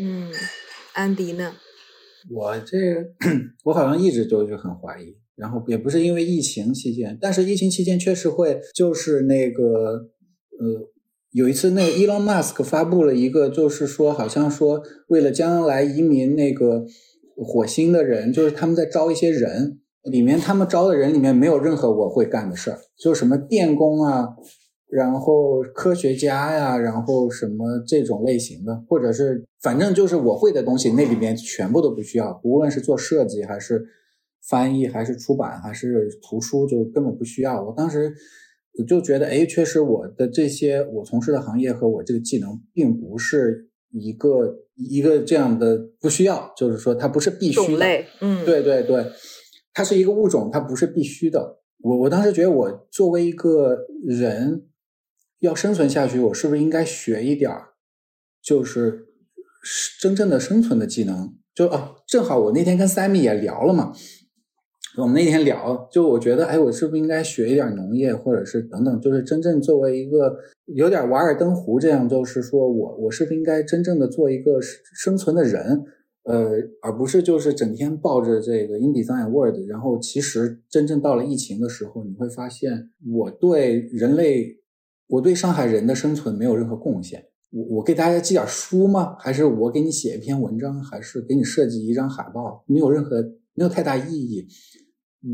[0.00, 0.32] 嗯，
[0.94, 1.54] 安迪呢？
[2.30, 2.76] 我这
[3.64, 9.62] 我好像一直都是很怀疑，然后也不是因为疫情期间，但是疫情期间确实会就是那个
[10.58, 10.88] 呃，
[11.32, 16.84] 有一次那个 Elon Musk 发布了一个，就是说好像说为了将来移民那个
[17.36, 24.28] 火星的人，就是他们在招一些人，里面他们招的人里面没有任何我会干的事儿，就什么电工啊。
[24.90, 33.86] 然后科学家呀，然后什么这种类型的，或者是反正就是我会的东西，那里面全部都不需要，无论是做设计还是
[34.46, 37.64] 翻译，还是出版，还是图书，就根本不需要。
[37.64, 38.12] 我当时
[38.78, 47.86] 我就觉得，哎，确实我的这些我从事的行业和我这个技能，并不是一个一个这样的不需要，就是说它不是必须的。
[48.20, 49.06] 嗯，对对对，
[49.72, 51.58] 它是一个物种，它不是必须的。
[51.80, 54.66] 我我当时觉得，我作为一个人。
[55.42, 57.70] 要生存下去，我是不是应该学一点儿，
[58.40, 59.06] 就是
[60.00, 61.34] 真正的生存的技能？
[61.52, 63.92] 就啊，正好我那天跟 Sammy 也聊了嘛，
[64.98, 75.84] 我们那天聊，就我觉得，哎，我是不是应该学一点农业，或者是等等，就是真正作为一个有点瓦尔登湖这样，就是说我我是不是应该真正的做一个生存的人？
[76.24, 76.52] 呃，
[76.82, 84.58] 而不是就是整天抱着这个 InDesign Word，然后其实真正到了疫情的时候，你会发现我对人类。
[85.08, 87.22] 我对上海人的生存没有任何贡献。
[87.50, 89.14] 我我给大家寄点书吗？
[89.18, 90.82] 还是我给你写一篇文章？
[90.82, 92.64] 还是给你设计一张海报？
[92.66, 93.22] 没有任何
[93.54, 94.46] 没有太大意义。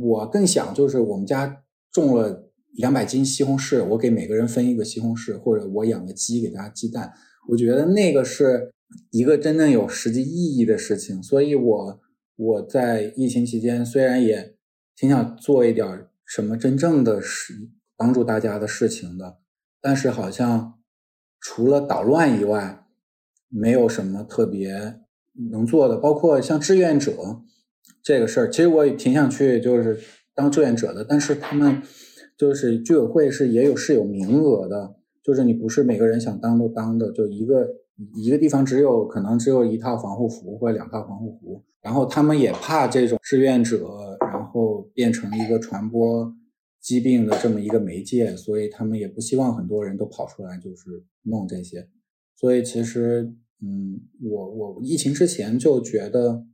[0.00, 7.12] 我更想就是我们家种了两百斤西红柿，我给每个人分一个西红柿，或者我养个鸡给大家鸡蛋。
[7.48, 8.72] 我觉得那个是
[9.10, 11.22] 一个真正有实际意义的事情。
[11.22, 12.00] 所以，我
[12.36, 14.54] 我在疫情期间虽然也
[14.94, 19.38] 挺想做一点什么真正的事，帮助大家的事情的。
[19.80, 20.78] 但是好像
[21.40, 22.84] 除了捣乱以外，
[23.48, 25.00] 没有什么特别
[25.50, 25.96] 能做的。
[25.96, 27.42] 包括像志愿者
[28.02, 29.98] 这个事儿，其实我也挺想去，就是
[30.34, 31.04] 当志愿者的。
[31.04, 31.82] 但是他们
[32.36, 37.12] 就是居委会是也有是有名额的，就是你不是每个人想当都当的。
[37.12, 37.68] 就一个
[38.14, 46.34] 一个地方只有可能只有一套防护服或者两套防护服，然后他们也怕这种志愿者，然后变成一个传播。
[46.80, 51.88] 疾病的这么一个媒介，所以他们也不希望很多人都跑出来就是弄这些。
[52.36, 56.44] 所以其实，嗯，我我疫情之前就觉得，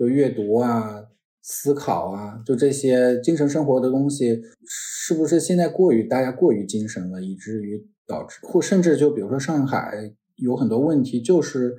[0.00, 1.04] 就阅读啊、
[1.42, 11.76] 思考啊，就这些精神生活的东西，是不是现在过于大家过于精神了，以至于导致，或甚至就比如说上海有很多问题，就是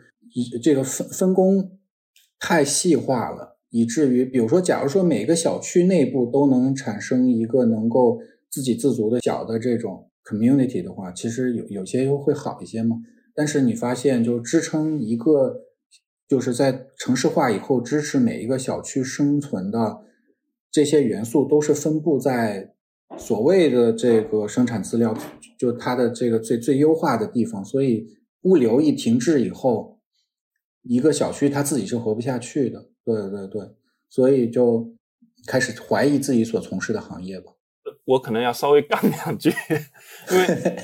[0.61, 1.79] 这个分分工
[2.39, 3.57] 太细化了。
[3.71, 8.19] 以至于，比如说，假如说每个小区内部都能产生一个能够
[8.51, 12.97] 自给自足的小的这种 community 的话，其实有有些会好一些嘛。
[13.33, 15.55] 但是你发现，就支撑一个，
[16.31, 19.99] 就是在城市化以后支持每一个小区生存的
[20.71, 22.73] 这些元素，都是分布在
[23.17, 25.13] 所谓的这个生产资料，
[25.59, 27.65] 就它的这个最最优化的地方。
[27.65, 28.07] 所以
[28.43, 29.99] 物流一停滞以后，
[30.83, 32.85] 一个小区它自己是活不下去的。
[33.03, 33.61] 对对对，
[34.09, 34.89] 所以就
[35.45, 37.51] 开始怀疑自己所从事的行业吧。
[38.05, 39.49] 我可能要稍微杠两句，
[40.31, 40.75] 因为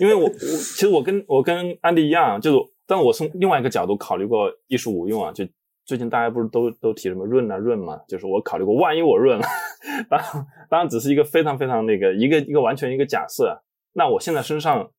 [0.00, 5.32] 因为我我其实我跟我跟安迪一样，就是但我从另外一个角度考虑过艺术无用啊。
[5.32, 5.44] 就
[5.84, 9.46] 最近大家不是都都提什么润啊润嘛，就是我考虑过，万一我润了，
[10.08, 13.56] 当然当然只是一个非常非常那个一个一个完全一个假设。
[13.92, 14.90] 那我现在身上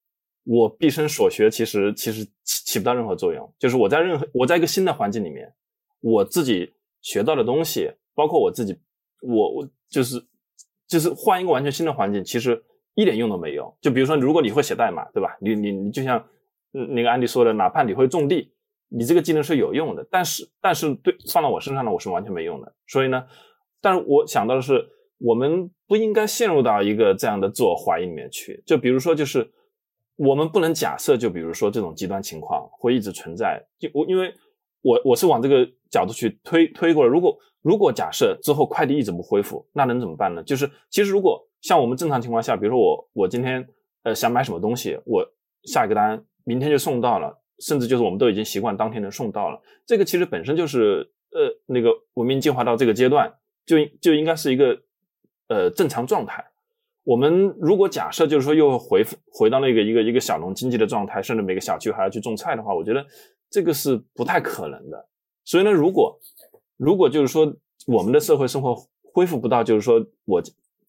[0.44, 5.54] 我毕生所学其实其实起起不到任何作用，就是我在任何我在一个新的环境里面。
[6.00, 6.72] 我自己
[7.02, 8.78] 学到的东西，包括我自己，
[9.22, 10.24] 我我就是
[10.88, 13.76] 就是换一个完全新的环境，其实一点用都没有。
[13.82, 15.36] 就比如说，如果你会写代码，对吧？
[15.42, 16.24] 你你你就像
[16.86, 18.52] 那个安迪说的，哪怕你会种地，
[18.90, 20.08] 你这个技能是有用的。
[20.12, 22.74] 但是但是对放到我身上呢，我是完全没用的。
[22.88, 23.26] 所以呢，
[23.82, 24.88] 但是我想到的是，
[25.20, 28.64] 我们不应该陷入到一个这样的自我怀疑里面去。
[28.66, 29.50] 就比如说，就是
[30.16, 33.62] 我们不能假设，就比如说这种极端情况会一直存在。
[33.80, 34.34] 就我因为。
[34.84, 37.10] 我我是往这个角度去推推过来。
[37.10, 40.42] 如果如果假设之后快递一直不恢复，那能怎么办呢？
[40.44, 43.68] 就是其实如果像我们正常情况下，比如说我我今天
[44.04, 45.28] 呃想买什么东西，我
[45.64, 49.62] 下一个单，明天就送到了，甚至就是我们都已经习惯当天能送到了。
[49.86, 53.32] 这个其实本身就是呃那个文明进化到这个阶段，
[53.66, 54.82] 就就应该是一个
[55.50, 56.44] 呃正常状态。
[57.04, 63.06] 我们如果假设就是说又回回到那个一个一个小农经济的状态，甚至每个小区还要去种菜的话，我觉得。
[63.50, 65.08] 这个是不太可能的，
[65.46, 66.20] 所以呢，如果
[66.76, 67.56] 如果就是说
[67.86, 68.76] 我们的社会生活
[69.14, 70.44] 恢复不到，就是说我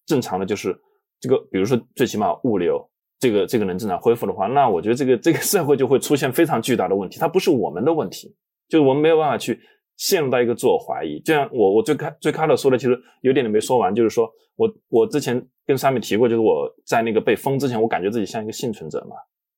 [0.05, 0.77] 正常的就是
[1.21, 2.88] 这个，比如说最起码物流
[3.19, 7.19] 这个这个能正常恢复的话，那我觉得这个这个社会就会出现非常巨大的问题。
[7.19, 8.33] 它不是我们的问题，
[8.69, 9.59] 就是我们没有办法去
[9.97, 11.19] 陷入到一个自我怀疑。
[11.19, 19.17] 就像我我最开最开头说的，其实有点点没说完，就是说我我之前跟三米提过，就是我在那个被封之前，我感觉自己像一个幸存者嘛。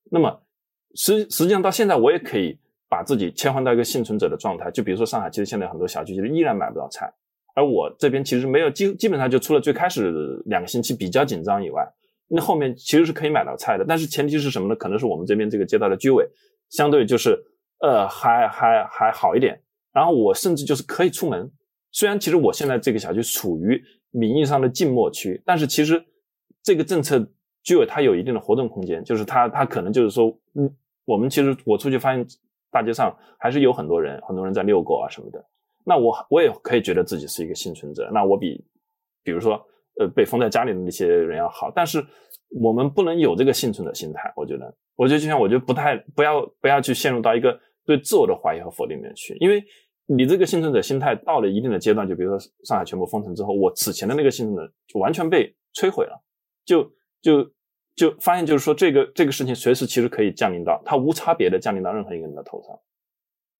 [0.10, 0.42] 那么
[0.96, 2.58] 实实际上到现在，我也可以
[2.90, 4.72] 把自己切换到一个幸存者的状态。
[4.72, 7.14] 就比如说上海，其实现在很多小区其实依然买不到菜，
[7.54, 11.88] 而我这边其实没有基基本上就除了最开始两个星期比较紧张以外。
[12.34, 14.76] 那后面其实是可以买到菜的，但是前提是什么呢？
[14.76, 16.26] 可能是我们这边这个街道的居委
[16.70, 17.38] 相对就是
[17.82, 19.62] 呃还还还好一点。
[19.92, 21.52] 然后我甚至就是可以出门，
[21.92, 26.02] 虽然其实我现在这个小区处于名义上的静默区，但是其实
[26.64, 27.20] 这个政策
[27.64, 32.26] 居委它有一定的活动空间，就是它它可能就是说，嗯，我们其实我出去发现
[32.72, 35.46] 大街上还是有很多人，很多人在遛狗啊什么的。
[35.84, 38.64] 那我我也可以觉得自己是一个幸存者，那我比
[39.24, 39.62] 比如说。
[40.08, 42.04] 被封在家里的那些人要好，但是
[42.62, 44.32] 我们不能有这个幸存的心态。
[44.36, 49.64] 我觉得，我觉得就像，我觉得不太不要不要去陷入到一个对自我的怀疑和否定里面去，因为
[50.08, 56.22] 你这个幸存者心态到了一定的阶段，就比如说上海全部封城之后，我此前的那个幸存者就完全被摧毁了，
[56.66, 56.84] 就
[57.22, 57.52] 就
[57.96, 62.78] 就发现就是说，这个这个事情随时其实可以降临到它无差别的降临到任何一个人的头上。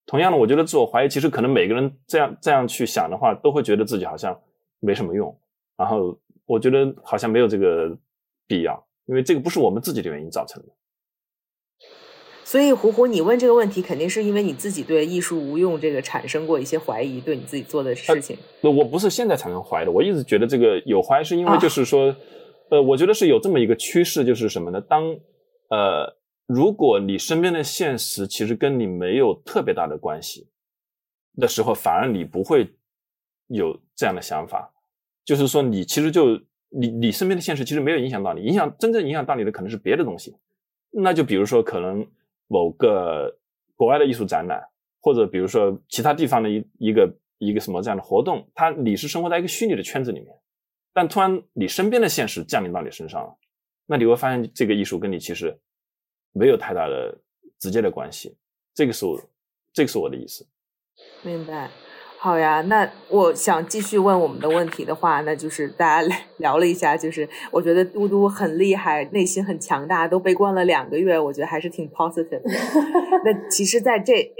[0.08, 4.38] 同样的，我觉得自我怀疑，其实可能每个人这样这样去想的话，都会觉得自己好像
[4.80, 5.34] 没什么用。
[5.78, 6.20] 然后
[6.52, 7.98] 我觉得好像没有这个
[8.46, 10.70] 必要，因为这个不是我们自己的原因造成的。
[12.44, 18.38] 所以，胡胡，你问这个问题，肯定是因为你自己对艺术无用这个产生过一些怀疑，对你自己做的事情。
[18.60, 22.14] 那我不是现在产生怀疑的，我一直觉得这个有怀疑，是因为就是说，
[22.70, 24.82] 呃，我觉得是有这么一个趋势，就是什么呢？
[24.82, 25.04] 当
[25.70, 30.50] 呃，如果你身边的现实其实跟你没有特别大的关系
[31.38, 32.68] 的时候，反而你不会
[33.48, 34.74] 有这样的想法。
[35.24, 40.36] 就是说，你其实就你你身边的现实其实没有影响到你，影响真正影响到你的可能是别的东西。
[40.90, 42.06] 那就比如说，可能
[42.48, 43.38] 某个
[43.76, 44.62] 国外的艺术展览，
[45.00, 50.36] 或者比如说其他地方的一一个一个什么这样的活动，它你是生活在一个虚拟的圈子里面，
[50.94, 53.38] 但突然你身边的现实降临到你身上了，
[53.86, 55.58] 那你会发现这个艺术跟你其实
[56.34, 57.18] 没有太大的
[57.60, 58.36] 直接的关系。
[58.74, 59.22] 这个是我
[59.74, 60.46] 这个是我的意思。
[61.24, 61.70] 明白。
[62.24, 72.42] 好呀，那我想继续问我们的问题的话，那就是大家 聊了一下，就是我觉得嘟嘟很厉害，内心很强大，都被关了两个月，我觉得还是挺 positive 的。
[73.26, 74.32] 那其实，在这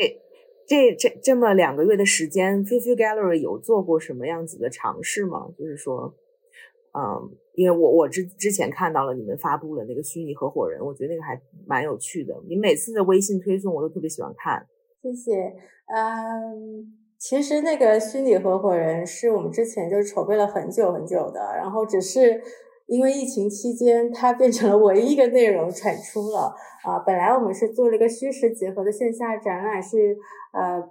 [0.68, 5.48] 这这这么两个月的时间，Fifi Gallery 有做过什么样子的尝试吗？
[5.58, 6.14] 就是说，
[6.94, 12.36] 嗯，因为我我之之前看到了你们发布了那个虚拟合伙人，我觉得那个还蛮有趣的。
[12.48, 14.68] 你每次的微信推送我都特别喜欢看。
[15.02, 15.56] 谢谢，
[15.96, 17.01] 嗯。
[17.22, 22.42] 其实那个虚拟合伙人是我们之前就筹备了很久很久的，然后只是
[22.88, 26.52] 因为疫情期间，它变成了唯一一个内容产出了
[26.84, 26.98] 啊。
[27.06, 30.18] 本来我们是做了一个虚实结合的线下展览，是
[30.52, 30.84] 呃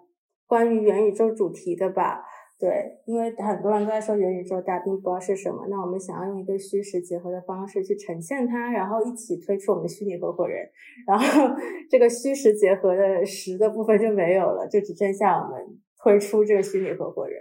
[0.46, 2.22] 关于元宇宙主题的吧？
[2.60, 5.66] 对，因为很多人都在说元宇宙，大家并不知道是什么。
[5.68, 10.64] 那我们想要用一个虚实结合的方式去呈现它，然后一起推出我们虚拟合伙人。
[11.08, 11.56] 然后
[11.90, 15.66] 这个虚实结合的实的部分就没有了，就只剩下我们。
[16.02, 17.38] 推出这个虚拟合伙人，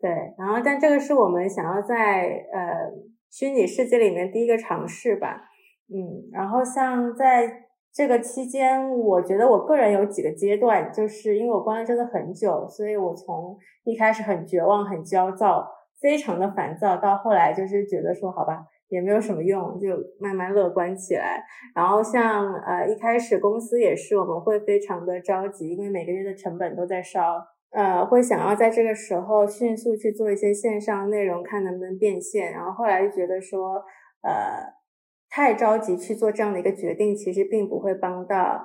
[0.00, 2.90] 对，然后但这个是我们想要在呃
[3.30, 5.40] 虚拟世界里面第一个尝试吧，
[5.88, 15.64] 嗯，然后像在这个期间，我觉得我个人有几个阶段，就是因为我关了真的很久，所以我从一开始很绝望、很焦躁、
[16.00, 21.44] 非常的烦躁，到后来就是觉得说好吧，也没有什么用，就慢慢乐观起来。
[21.76, 27.53] 然后像呃一开始公司也是我们会非常的着急，因为每个月的成本都在烧。
[27.74, 32.52] 呃，会想要在这个时候迅速去做一些线上内容，看能不能变现。
[32.52, 33.82] 然后后来就觉得说，
[34.22, 34.62] 呃，
[35.28, 38.64] 太着急去做这样的一个决定，其实并不会帮到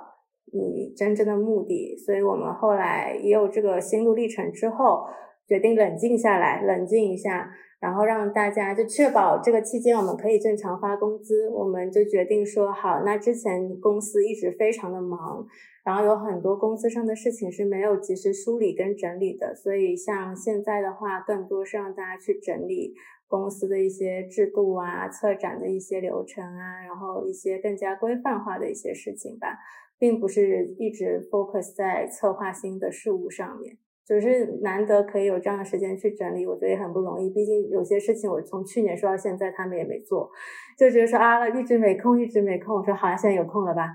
[0.52, 1.96] 你真正的目的。
[1.96, 5.04] 所以我们后来也有这个心路历程之后，
[5.44, 7.50] 决定冷静下来，冷静一下。
[7.80, 13.02] 然后让大家就确保这个期间我们可以正常发工资，我们就决定说好。
[13.04, 15.46] 那之前公司一直非常的忙，
[15.82, 22.94] 然后有很多公司上的事情是没有及时梳理跟整理的，所以像现在的话，更多是让大家去整理
[23.26, 29.56] 公司的一些制度啊、策展的一些流程啊，然后一些更加规范化的一些事情吧，
[29.98, 33.78] 并不是一直 focus 在策划新的事物上面。
[34.10, 37.30] 就是难得可以有这样的时间去整理，我觉得也很不容易。
[37.30, 40.28] 毕竟有些事情我从去年说到现在，他们也没做，
[40.76, 42.76] 就觉得说啊，一直没空，一直没空。
[42.76, 43.86] 我说好像现在有空了吧？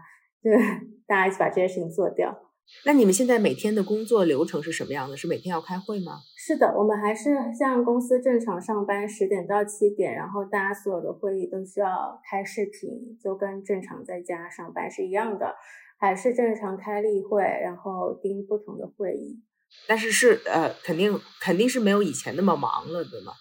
[0.41, 0.49] 就
[1.05, 2.34] 大家一起把这些事情做掉。
[2.86, 5.18] 那你们现在每天的工作流程是什么样的？
[5.18, 6.13] 是每天要开会吗？
[6.38, 15.53] 是的，我们还是像公司正常上班，十点到七点，然后大家所有的会议都需要开视频，就跟正常在家上班是一样的，
[15.99, 19.41] 还是正常开例会，然后盯不同的会议。
[19.88, 23.32] 但是是呃，肯定肯定是没有以前那么忙了，对吗？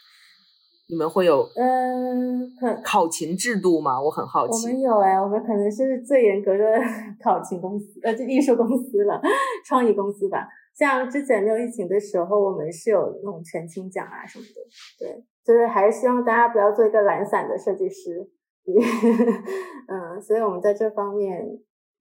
[0.90, 3.98] 你们会有嗯，可考勤制度吗？
[4.02, 4.66] 我很好奇我奇。
[4.68, 6.64] 们有哎，我们可能是最严格的
[7.24, 9.20] 考勤公司，呃，就艺术公司了，
[9.66, 10.46] 创意公司吧。
[10.76, 14.60] 像之前没有疫情的时候，我们是有那种全勤奖啊什么的。
[14.98, 18.28] 对，就是还是希望大家不要做一个懒散的设计师。
[19.88, 21.40] 嗯，所以我们在这方面，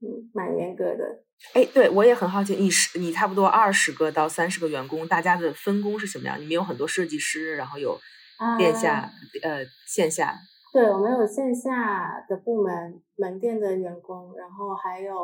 [0.04, 1.24] 嗯，蛮严格的。
[1.54, 6.38] 哎，对我也很好奇，你是你差不多二十个到三十个员工，大家的分工是什么样？
[6.38, 7.98] 你们有很多设计师，然后有
[8.38, 9.10] 啊线下、
[9.42, 10.36] 呃线下，
[10.74, 15.16] 对，我们有线下的部门、门店的员工，然后还有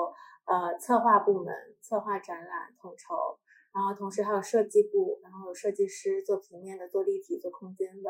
[0.45, 3.37] 呃策划部门、策划展览统筹，
[3.73, 8.09] 然后同时还有设计部，然后有设计师做平面的、做立体、做空间的，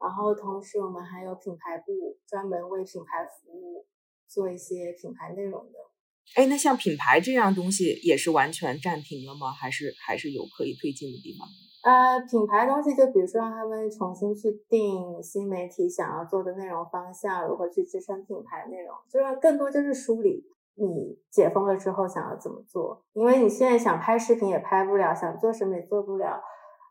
[0.00, 3.86] 然后同时我们还有品牌部，专门为品牌服务，
[4.28, 5.91] 做一些品牌内容的。
[6.34, 9.50] 哎，那像品牌这样东西也是完全暂停了吗？
[9.52, 11.46] 还是还是有可以推进的地方？
[11.84, 20.44] 呃，品牌东西就比如说让他们重新去定新媒体想要做的内容方向，如何去支撑品牌内容，就是更多就是梳理
[20.76, 26.40] 你解封了之后想要怎么做，因为你现在想拍视频也拍不了，想做什么也做不了，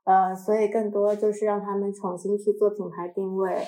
[0.04, 3.66] 呃，所以更多就是让他们重新去做品牌定位，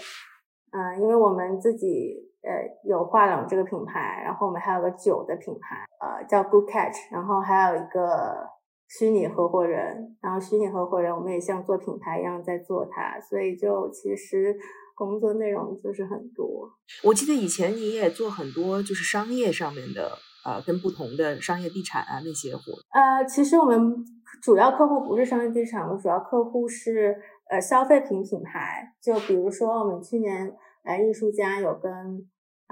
[0.72, 2.52] 嗯、因为我们自己呃
[2.84, 8.48] 有画廊这个品牌，然后我们还有个酒的品牌，呃叫 Good Catch，然后还有一个
[8.88, 14.56] 虚拟合伙人，然后虚拟合伙人我们也像做品牌一样在做它，所以就其实
[14.96, 16.70] 工作内容就是很多。
[17.04, 20.12] 我记得以前你也做很多就是商业上面的，
[20.46, 22.62] 呃，跟不同的商业地产啊那些活。
[22.92, 23.96] 呃，其实我们
[24.44, 27.16] 主要客户不是商业地产，我们主要客户是
[27.50, 28.94] 呃消费品品牌。
[29.02, 31.92] 就比如说我们去年呃艺术家有跟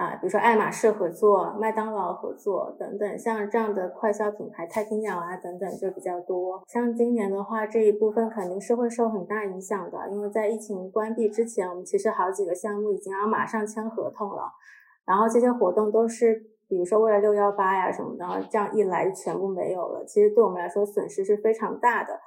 [0.01, 6.63] 啊、比如说爱马仕合作、麦当劳合作等等，像这样的快消品牌，太平鸟啊等等就比较多。
[6.67, 14.51] 像今年的话，这一部分肯定是会受很大影响的，因为在疫情关闭之前，我们其实好几个项目已经要马上签合同了，
[15.05, 16.47] 然后这些活动都是。
[16.71, 22.17] 比如说为了六幺八呀什么的，这样一来全部没有了，其实对我们来说损失是非常大的。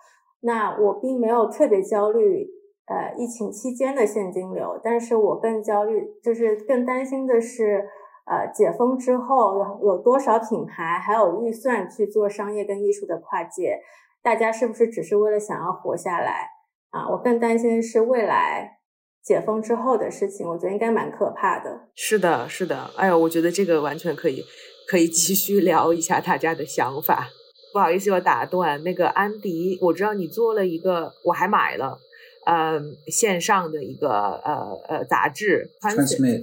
[0.41, 2.47] 那我并没有特别焦虑，
[2.87, 7.89] 呃，疫情期间的现金流，但是我更焦虑，就是更担心的是，
[8.27, 13.81] 呃，解封之后有有多少品牌还有预算去做商业跟艺术的跨界，
[14.23, 16.49] 大家是不是只是为了想要活下来
[16.91, 17.09] 啊？
[17.11, 18.79] 我更担心是未来
[19.23, 21.89] 解封之后的事情，我觉得应该蛮可怕的。
[21.95, 22.91] 是的，是的。
[22.97, 24.43] 哎呦，我觉得这个完全可以
[24.87, 27.29] 可以继续聊一下大家的想法。
[27.73, 28.83] 不好意思，我打断。
[28.85, 31.99] 那个安迪，我知道你做了一个，我还买了，
[32.47, 32.81] 呃，
[33.11, 36.43] 线上的一个呃呃杂志 Transmit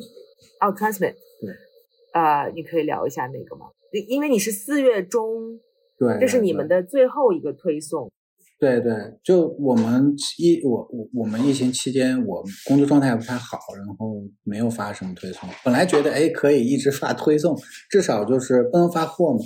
[0.59, 1.53] 哦，Transmit，对，
[2.13, 3.67] 呃，你可以聊一下那个吗？
[3.91, 5.59] 因因为你是四月中，
[5.97, 8.11] 对，这是你们的最后一个推送。
[8.59, 8.93] 对对，
[9.23, 15.49] 就我们疫我我我们疫情期间，我工作状态不太好，然后没有发什么推送。
[15.65, 17.57] 本来觉得哎可以一直发推送，
[17.89, 19.39] 至少就是不能发货嘛，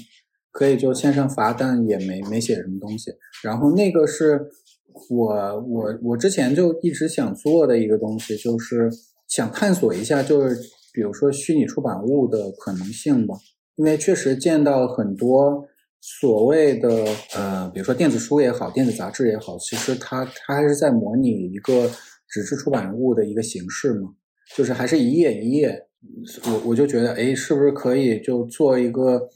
[0.51, 3.09] 可以就线上发，但也没没写什么东西。
[3.41, 4.51] 然后那个是
[5.09, 8.89] 我我我之前就一直想做的一个东西，就是
[9.27, 10.55] 想探索一下，就是
[10.93, 13.35] 比如说虚拟出版物的可能性吧，
[13.75, 15.67] 因为确实见到很多。
[16.07, 17.03] 所谓的
[17.35, 21.89] 呃，比如说电子书也好，电子杂志也好，其实它它还是在模拟一个
[22.29, 24.09] 纸质出版物的一个形式嘛，
[24.55, 25.87] 就是还是一页一页。
[26.43, 29.27] 我我就觉得，哎，是不是可以就做一个，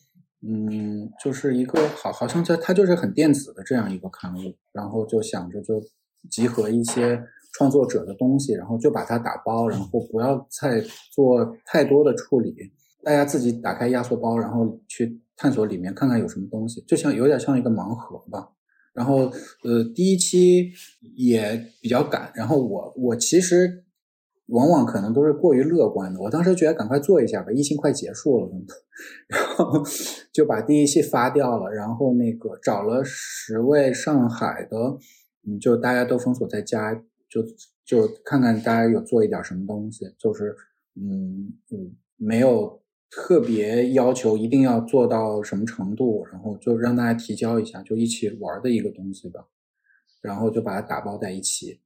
[0.42, 5.82] 嗯，就是一个好，好像它它就是很电子的这样一个刊物，然后就想着就
[6.30, 7.22] 集合一些
[7.54, 10.82] 创作者的东西，然后就把它打包，然后不要再
[11.12, 12.56] 做太多的处理，
[13.04, 15.22] 大家自己打开压缩包，然后去。
[15.42, 18.50] 探索里面看看有什么东西，就像有点像一个盲盒吧。
[18.94, 19.32] 然后，
[19.64, 20.70] 呃，第一期
[21.16, 23.86] 也比较赶，然后我我其实
[24.50, 26.20] 往往可能都是过于乐观的。
[26.20, 28.52] 我当时觉得赶快做一下吧，疫情快结束了，
[29.28, 29.84] 然后
[30.32, 31.72] 就把第一期发掉了。
[31.72, 34.78] 然后那个找了十位上海的，
[35.48, 36.94] 嗯，就大家都封锁在家，
[37.30, 37.42] 就
[37.86, 40.56] 就看看大家有做一点什么东西，就是
[40.96, 42.80] 嗯嗯没有。
[43.12, 49.48] 特别要求一定要做到什么程度，然后就让大家提交一下，就一起玩的一个东西吧。
[50.22, 51.80] 然后就把它打包在一起，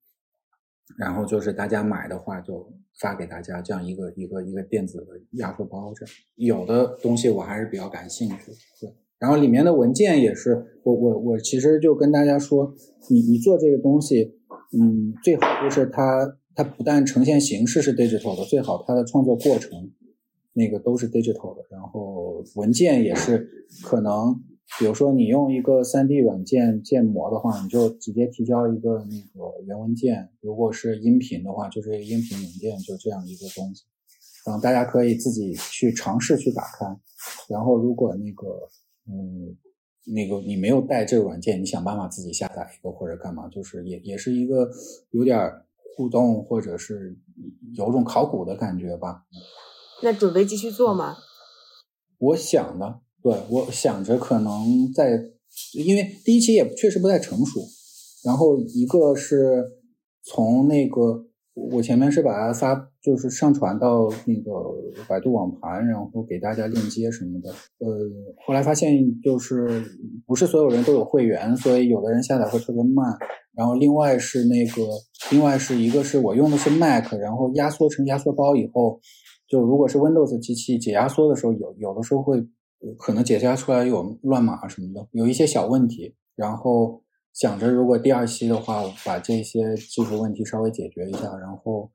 [0.97, 5.93] 然后就是大家买的话就发给大家，这样一个一个一个电子的压缩包。
[5.95, 8.93] 这样有的东西我还是比较感兴趣，对。
[9.19, 12.73] 然后里面的文件也是，我我我其实就跟大家说，
[13.09, 14.35] 你你做这个东西，
[14.77, 19.91] 嗯，最好就是它它不但呈现形式是 digital 的，最好它的创作过程
[20.53, 24.43] 那个都是 digital 的，然后文件也是可能。
[24.79, 33.83] 比如说，你用一个 3D 软件建模的话，你就直接提交一个那个原文件；如果是音频的话，就是音频文件，就这样一个东西。
[34.45, 36.85] 然后大家可以自己去尝试去打开。
[37.47, 38.47] 然后，如果那个，
[39.07, 39.55] 嗯，
[40.11, 44.71] 那个你没有带这个软件，你想办法自己下载一个或者干嘛，就是也也是一个
[45.11, 45.39] 有点
[45.95, 47.15] 互动或者是
[47.75, 49.23] 有种考古的感觉吧。
[50.01, 51.15] 那准备继续做吗？
[52.17, 53.02] 我想的。
[53.23, 55.11] 对，我想着可能在，
[55.75, 57.61] 因为第一期也确实不太成熟，
[58.25, 59.63] 然后一个是
[60.25, 64.51] 从那个我前面是把它发，就是上传到那个
[65.07, 67.49] 百度网盘，然后给大家链接什么的。
[67.79, 67.87] 呃，
[68.45, 69.81] 后来发现就是
[70.27, 73.17] 不是所有人都有会员，所以有的人下载会特别慢。
[73.55, 74.81] 然后另外是那个，
[75.31, 78.99] 另外是一个是我用的是 Mac，然后压缩成压缩包以后，
[79.47, 82.45] 就如果是 Windows 机器解压缩的时候，有有的时候会。
[82.97, 86.15] 可能解压出来有乱码什么的，有一些小问题。
[86.35, 91.37] 然后想着，如果第二期的话，把这些技术问题稍微解决一下。
[91.37, 91.91] 然后，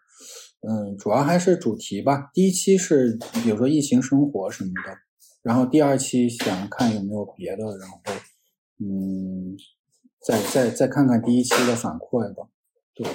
[0.61, 2.30] 嗯，主要还是主题吧。
[2.32, 4.97] 第一期是比如说疫情生活什么的，
[5.43, 7.99] 然后第二期想看有没有别的，然后，
[8.80, 9.57] 嗯，
[10.24, 12.49] 再再再看看第一期的反馈吧。
[12.95, 13.07] 对，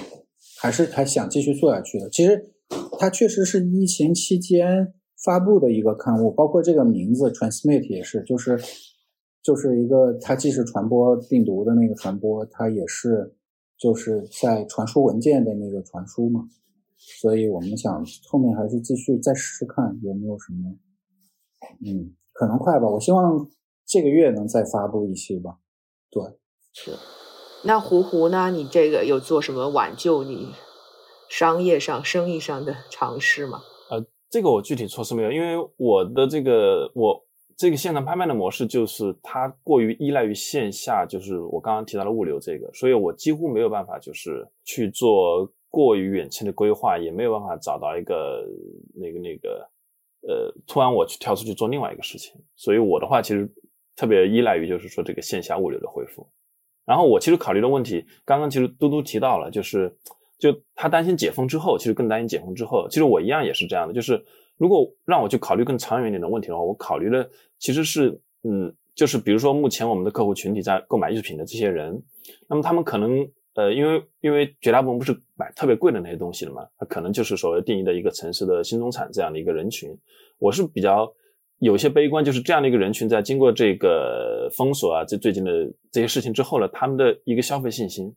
[0.60, 2.08] 还是还想继续做下去的。
[2.10, 2.54] 其实
[2.98, 4.94] 它确实是疫情期间。
[5.24, 8.60] 发布的一个刊物，包括这个名字 “transmit” 也是，就是
[9.42, 13.34] 就是一个，它既是传播病毒的那个传播，它也是
[13.78, 16.48] 就是在传输文件的那个传输嘛。
[16.96, 20.76] 所以我们想后面还是继续再试试看有没有什么，
[21.84, 22.88] 嗯，可能快吧。
[22.88, 23.48] 我希望
[23.86, 25.58] 这个月能再发布一期吧。
[26.10, 26.22] 对，
[26.72, 26.92] 是。
[27.64, 28.50] 那胡胡呢？
[28.50, 30.52] 你这个有做什么挽救你
[31.28, 33.60] 商业上、生意上的尝试吗？
[34.34, 37.24] 这个我具体措施没有，因为我的这个我
[37.56, 48.44] 这个线上拍卖的模式就是它过于依赖于线下，就是我刚刚提到的物流这个，所以我几乎没有办法就是去做过于远期的规划，也没有办法找到一个
[48.92, 49.70] 那个那个
[50.22, 53.48] 呃，突然我去跳出去做另外一个事情，所以我的话其实
[53.94, 56.28] 特别依赖于就是说这个线下物流的恢复。
[56.84, 59.96] 然后我其实考虑的问题，刚刚其实嘟嘟提到了，就是。
[60.44, 62.86] 就他担心解封之后，其实更担心解封之后。
[62.90, 64.22] 其实我一样也是这样的，就是
[64.58, 67.26] 如果让我去考虑更长远一点的问题的话，我考虑的
[67.58, 71.98] 其实是，嗯，就是比如说目前我们的客户群体在购买艺术品的这些人，
[72.46, 79.88] 那么他们可能，呃，因为因为绝大部分不是买特别贵的那些东西的嘛，他可能就是所谓定义的一个城市的新中产这样的一个人群。
[80.38, 81.10] 我是比较
[81.58, 85.50] 有些悲观，就是这样的一个人群在经过这个封锁啊，这最近的
[85.90, 88.14] 这些事情之后呢，他们的一个消费信心。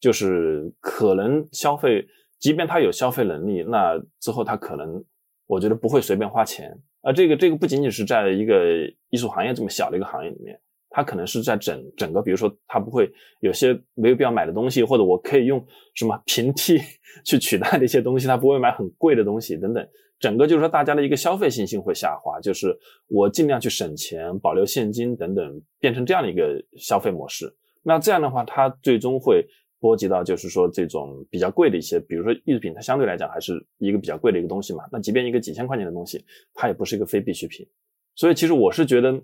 [0.00, 2.06] 就是可能消费，
[2.38, 5.04] 即便他有消费能力，那之后他可能，
[5.46, 6.74] 我觉得不会随便花钱。
[7.02, 15.62] 而这个这个不仅仅是在一个艺术行业这么小的一个行业里面，他可能是在整整个，比如说他不会有些没有必要买的东西，或者我可以用
[15.94, 16.78] 什么平替
[17.24, 19.86] 去取代的一些东西，他不会买很贵的东西等等。
[20.18, 22.74] 整个就是说大家的一个消费信心会下滑，就是
[23.08, 27.54] 我尽量去省钱，保留现金等等，变成这样的一个消费模式。
[27.82, 29.46] 那这样的话，他最终会。
[29.80, 34.84] 波及到就是说这种比较贵的一些，比如说艺术品，它相对来讲还是一个比较贵的一个东西嘛。
[34.92, 36.22] 那即便一个几千块钱的东西，
[36.52, 37.66] 它也不是一个非必需品。
[38.14, 39.20] 所以其实我是觉得，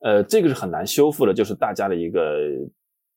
[0.00, 2.20] 呃，这个是很难修复的，就是大家的一个，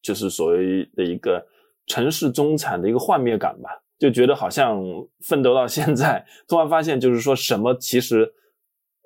[0.03, 1.43] 就是所谓的一个
[1.87, 4.79] 城市中产的一个幻灭感吧，就觉得好像
[5.21, 8.31] 奋斗到现在，突然发现就是说什么其实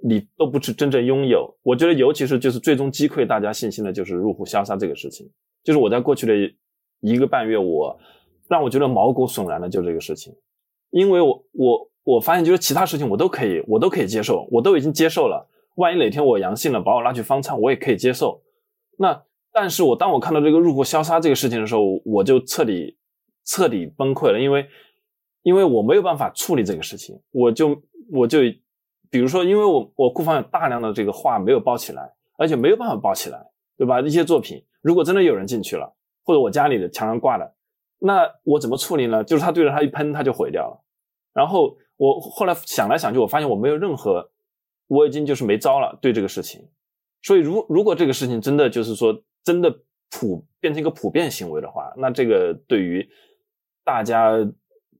[0.03, 1.57] 你都不是真正拥有。
[1.63, 5.29] 我觉得尤其是就是最终击溃大家信心的就是入户消杀这个事情，
[5.63, 6.33] 就是我在过去的。
[7.01, 7.99] 一个半月，我
[8.47, 10.33] 让我觉得毛骨悚然的就这个事情，
[10.89, 15.47] 因为我我我发现就是其他事情我都可以我都可以接受，我都已经接受了。
[15.75, 18.41] 万一哪天我阳性了，把我拉去方舱，我也可以接受。
[18.97, 22.97] 那但是我当我看到这个入户消杀这个事情的时候，我就彻底
[23.45, 24.65] 彻底崩溃了，因为
[25.43, 27.79] 因为我没有办法处理这个事情，我就
[28.11, 28.39] 我就
[29.11, 33.45] 比如说，因为我我库房有大量的这个画没有包起来，而且没有办法包起来，
[33.77, 34.01] 对吧？
[34.01, 35.93] 一些作品如果真的有人进去了。
[36.27, 37.55] 或者我家里的墙上挂的，
[37.99, 39.23] 那我怎么处理呢？
[39.23, 40.83] 就是他对着它一喷，它就毁掉了。
[41.31, 44.29] 然后我后来想来想去，我发现我没有任何，
[44.87, 46.67] 我已经就是没招了对这个事情。
[47.21, 49.73] 所以如如果这个事情真的就是说真的
[50.11, 53.09] 普变成一个普遍行为的话，那这个对于
[53.85, 54.33] 大家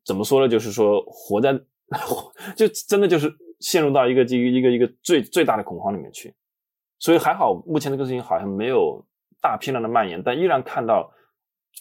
[0.05, 0.47] 怎么说呢？
[0.47, 1.59] 就是说活在
[2.55, 6.33] 就真的就是陷入到一个一个一个一个最最大的恐慌里面去。
[6.99, 9.05] 所以还好，目前这个事情好像没有
[9.41, 11.11] 大批量的蔓延，但依然看到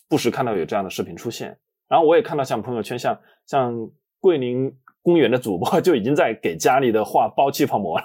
[0.08, 1.58] 不时看到有这样的视频出现。
[1.88, 3.90] 然后我也看到像朋友圈，像像
[4.20, 4.72] 桂林
[5.02, 8.04] 公园的主播就已经在给家里的画包气泡膜了，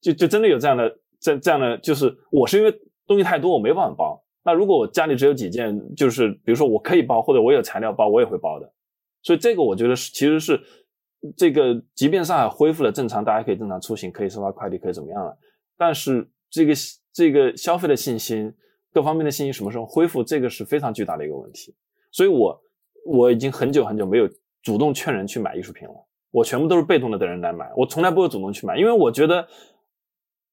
[0.00, 2.74] 就就真的有这样的这这样的，就是我是因为
[3.06, 4.22] 东西太多，我没办法包。
[4.44, 8.70] 那如果我家里只有几件，就是比如说我可以包，或者我有材料包，我也会包的。
[9.22, 10.60] 所以这个我觉得是其实是
[11.34, 15.34] 这个，即便上海恢复了正常，大家可以正常出行，可以收发快递，可以怎么样了，
[15.78, 16.74] 但是这个
[17.10, 18.52] 这个消费的信心，
[18.94, 21.74] 各方面的信心什么时候恢复，这个是非常巨大的一个问题。
[22.10, 22.58] 所以我
[23.04, 24.26] 我已经很久很久没有
[24.62, 25.94] 主动劝人去买艺术品了，
[26.30, 29.46] 我全部都是被动的等人来买，我从来不会主动去买，因为我觉得。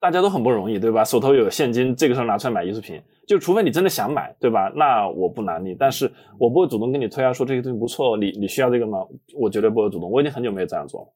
[0.04, 1.04] 大家都很不容易，对吧？
[1.04, 4.68] 手头有现金，这个时候拿出来买艺术品，就除非你真的想买，对吧？
[4.76, 9.06] 那我不拦你，但是我不会主动跟你推啊，说这个东西不错，你你需要这个吗？
[9.36, 11.08] 我绝对不会主动，我已经很久没有这样做了。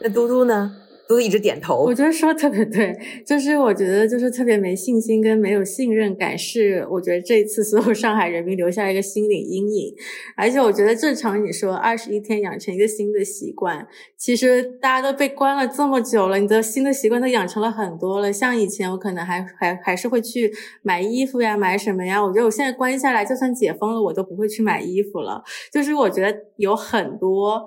[0.00, 0.74] 那嘟嘟呢？
[1.12, 9.94] 都一直点头，我觉得说特别对，就是我觉得就是特别没信心跟没有信任感，是我觉得这一次所有上海人民留下一个心理阴影。
[10.36, 13.86] 而且我觉得正常你说二十一天养成一个新的习惯，
[14.16, 18.32] 其实大家都被关了这么久了，你的新的习惯都养成了很多了。
[18.32, 20.50] 像以前我可能还还还是会去
[20.82, 22.24] 买衣服呀，买什么呀？
[22.24, 25.42] 我觉得我现在关下来，就算解封了，我都不会去买衣服了。
[25.70, 27.62] 就是我觉得有很多。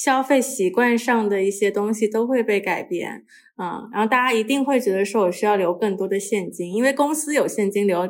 [0.00, 3.24] 消费习惯上的一些东西都会被改变，
[3.60, 8.08] 嗯，然后大家一定会觉得说，我需要留更多的现金，因为公司有现金流，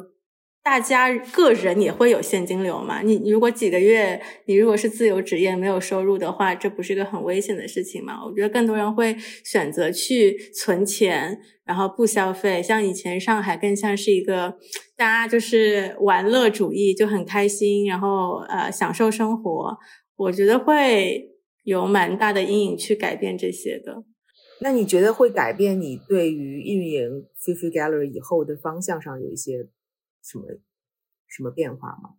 [0.63, 3.01] 大家个人也会有现金流嘛。
[3.01, 8.23] 你如果几个月，你如果是自由职业没有收入的话，这不是一个很危险的事情吗？
[8.23, 12.63] 我觉得更多人会选择去存钱，然后不消费。
[12.63, 14.59] 像以前上海更像是一个
[14.95, 19.79] 大家就是玩乐主义，就很开心，然后呃享受生活。
[20.17, 21.38] 我觉得会。
[21.69, 24.03] 有蛮大的阴影去改变这些的，
[24.63, 29.69] 那你觉得会改变你对于运营 Fifi Gallery 以后的方向上有一些
[30.23, 30.45] 什么
[31.27, 32.15] 什么变化吗？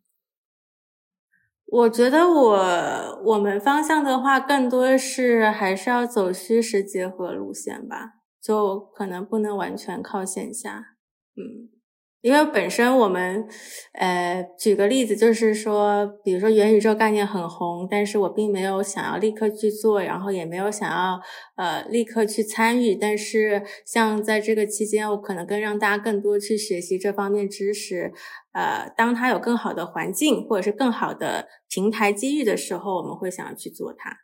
[1.66, 10.96] 我觉得我我们方向的话，更多是还是要走虚实结合路线吧，就可能不能完全靠线下，
[11.36, 11.79] 嗯。
[12.22, 13.48] 因为本身我们，
[13.94, 21.18] 呃，举个例子，就是说，比如说元宇宙概念很红，但是我并没有想要立刻去做，然后也没有想要
[21.56, 22.94] 呃立刻去参与。
[22.94, 28.12] 但是像在这个期间，我可能更让大家更多去学习这方面知识。
[28.52, 34.18] 呃，当它有更好的环境或者是更好的平台机遇的时候，我们会想要去做它。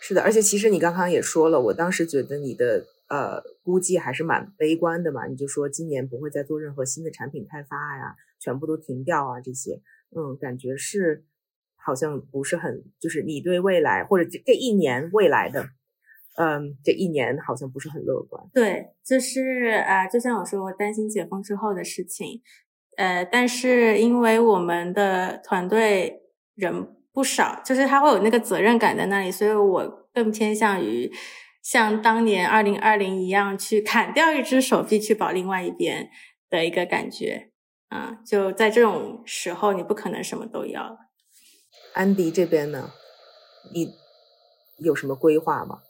[0.00, 2.84] 是的，而且其实你刚刚也说了，我当时觉得你的。
[3.08, 5.26] 呃，估计还是蛮悲观的嘛。
[5.26, 9.80] 你就说今年不会再做任何新的产品开发呀，全部都停掉啊，这些，
[10.14, 11.24] 嗯，感觉是
[11.76, 15.70] 好像不是很，就是你对未来或者这这一年未来的，
[16.36, 18.44] 嗯，这一年好像不是很乐观。
[18.52, 22.42] 对，就是啊，就像我说，我担心解封之后的事情，
[22.98, 26.20] 呃，但是因为我们的团队
[26.54, 31.10] 人不少，就是他会有那个责任感在那里，所以我更偏向于。
[31.62, 36.08] 像当年二零二零一样，去砍掉一只手臂去保另外一边
[36.48, 37.50] 的一个感觉
[37.88, 38.20] 啊！
[38.24, 40.98] 就在这种时候，你不可能什么都要。
[41.94, 42.90] 安迪这边呢，
[43.74, 43.88] 你
[44.78, 45.80] 有什么规划吗？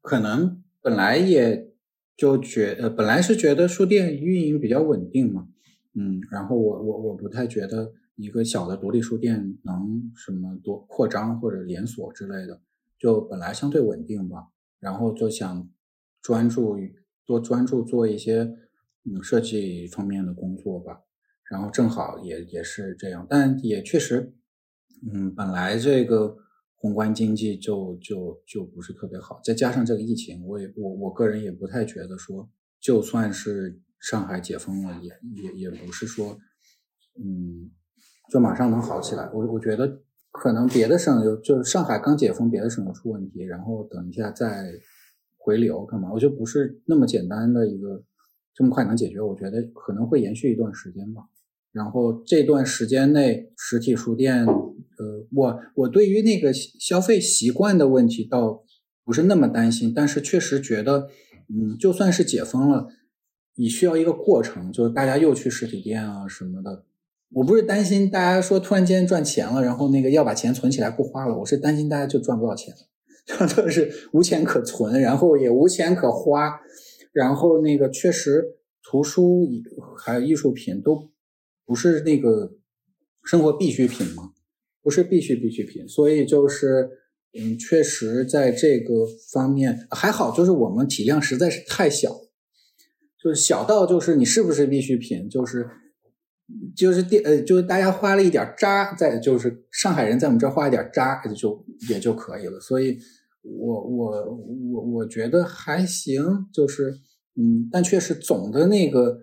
[0.00, 1.68] 可能本来也
[2.16, 5.46] 就觉呃，本来是觉得书店运营比较稳定嘛，
[5.94, 12.60] 嗯，然后我我我不太觉得一个小的独立书店能什么多扩张或者连锁之类的，
[12.98, 14.48] 就本来相对稳定吧。
[14.82, 15.70] 然后就想
[16.20, 16.76] 专注
[17.24, 18.52] 多专注做一些
[19.04, 21.02] 嗯设计方面的工作吧，
[21.48, 24.34] 然后正好也也是这样，但也确实，
[25.08, 26.36] 嗯，本来这个
[26.74, 35.12] 宏观经济就就就不是特别好，再加上这个疫情，我也我我个人也不太觉得说，就算是上海解封了，也
[35.44, 36.36] 也也不是说，
[37.16, 37.70] 嗯，
[38.32, 39.30] 就马上能好起来。
[39.32, 40.02] 我我觉得。
[40.32, 44.72] 可能别的省有，就是上海刚解封，别的省有出问题，然后等一下再
[45.36, 46.10] 回流干嘛？
[46.12, 48.02] 我觉得不是那么简单的一个
[48.54, 51.22] 这么快能解决，我觉得可能会延续一段时间吧。
[51.70, 58.64] 然后这段时间内，实体书店，呃，我我对于那个消费习惯的问题倒
[59.04, 61.08] 不是那么担心，但是确实觉得，
[61.48, 62.88] 嗯，就算是解封了，
[63.56, 66.84] 你需要一个过程，就是大家又去实体店啊什么的。
[67.34, 71.38] 我不是担心大家说突然间赚钱了，然后那个要把钱存起来不花了。
[71.38, 76.60] 我是担心大家就赚不到钱了， 就是无钱可存，然后也无钱可花，
[77.12, 78.44] 然后那个确实
[78.82, 79.48] 图书
[79.96, 81.10] 还有艺术品都
[81.64, 82.52] 不是那个
[83.24, 84.32] 生活必需品嘛，
[84.82, 86.90] 不是必需必需品，所以就是
[87.38, 92.10] 嗯，确实在这个方面还好，就是我们体量实在是太小。
[93.22, 95.64] 就是小到就是你是不是必需品，就是
[96.76, 102.58] 就是电呃，就是大家花了一点渣在，就是上海人在我们这儿花一点渣就也就可以了。
[102.60, 102.98] 所以，
[103.42, 104.24] 我我
[104.72, 106.98] 我我觉得还行，就是
[107.36, 109.20] 嗯，但确实总的那个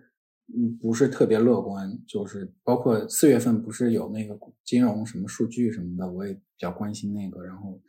[0.48, 7.82] 嗯不是特别乐观，就是包括四月份不是有那个金融什么数据什么的，我也比较关心那个，然后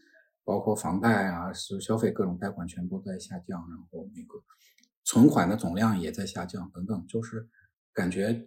[0.45, 4.43] 包括房贷啊，就消费各种贷款全部在下降，然后那个。
[5.03, 7.49] 存款的总量也在下降，等等，就是
[7.93, 8.47] 感觉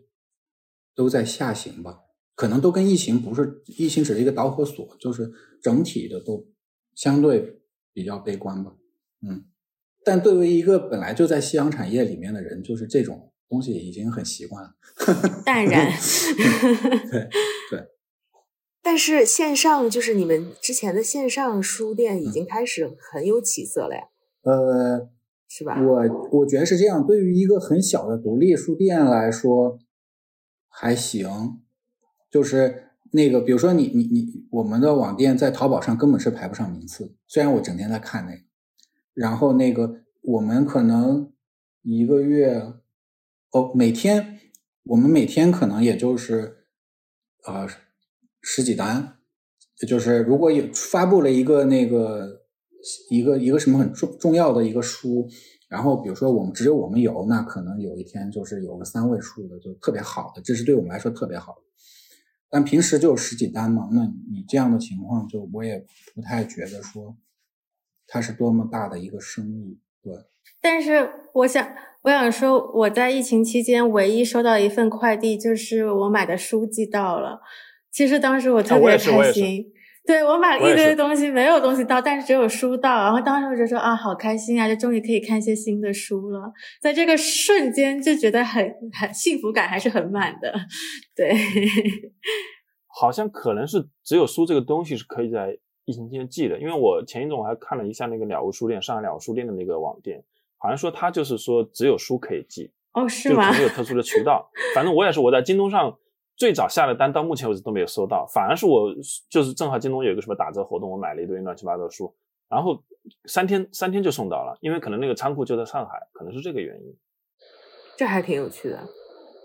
[0.96, 2.00] 都在下行吧。
[2.36, 5.32] 可能都跟疫情不是疫情只是一个导火索，就是
[5.62, 6.48] 整体的都
[6.96, 7.62] 相对
[7.94, 8.74] 比较悲观吧。
[9.22, 9.46] 嗯，
[10.04, 14.74] 但对于一个本来就在夕阳产业里面的人，就是这种东西已经很习惯了，
[15.46, 15.92] 淡然。
[17.12, 17.30] 对
[17.70, 17.88] 对。
[18.82, 24.02] 但是线上就是你们之前的线上书店已经开始很有起色了呀。
[24.42, 25.10] 呃。
[25.56, 25.80] 是吧？
[25.80, 27.06] 我我觉得是这样。
[27.06, 29.78] 对于一个很小的独立书店来说，
[30.74, 31.62] 还行。
[32.32, 37.16] 就是那个，比如说你你你，我们的网店在淘宝上根本是排不上名次。
[37.28, 38.42] 虽然我整天在看那个，
[39.14, 41.32] 然后那个我们可能
[41.84, 42.74] 一个月
[43.52, 44.40] 哦，每天
[44.86, 46.66] 我们每天可能也就是
[47.46, 47.68] 呃
[48.42, 49.18] 十几单，
[49.88, 52.42] 就是如果有发布了一个那个。
[53.10, 55.26] 一个一个什么很重重要的一个书，
[55.74, 61.62] 然后比如说我们只有我们有，那可能有一天就是有个三位数的，就特别好的，这是对我们来说特别好的。
[62.48, 67.18] 但平时就有十几单嘛，那你这样的情况，就我也不太觉得说
[68.06, 70.14] 它是多么大的一个生意，对。
[70.62, 71.68] 但是我想，
[72.04, 77.42] 我想说，我在疫情期间唯一收到一份快递，就是我买的书寄到了。
[77.92, 79.73] 其实当时我特别开心。
[80.06, 86.52] 对我买了一堆东西，没有东西到，但是只有书到，然后当时我就说啊，好开心啊，就终于可以看一些新的书了。
[86.82, 90.54] 在这个瞬间就觉得很很幸福感还是很满的。
[91.16, 91.34] 对，
[93.00, 100.22] 好像可能是只有书这个东西是可以在疫情期间寄的，因为我前一阵我还看了一下那个鸟屋书店，上海鸟屋书店的那个网店，
[100.58, 103.52] 好像说他就是说只有书可以寄，哦，是吗？
[103.52, 104.52] 就可能有特殊的渠道。
[104.76, 105.98] 反正我也是我在京东上。
[106.36, 108.92] 最早下的单到目前为止都没有收到，反而是我
[109.30, 112.14] 就是正好京东有一个什么打折活动，我买了一堆乱七八糟的书，
[112.50, 112.84] 然后
[113.26, 116.96] 三天三天就送到了，因为可能那个仓库就在上海，可能是这个原因。
[117.96, 118.80] 这还挺有趣的。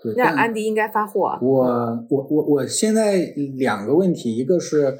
[0.02, 1.38] 对，那安迪应该发货。
[1.42, 3.18] 我我我我现在
[3.58, 4.96] 两个问题，一个是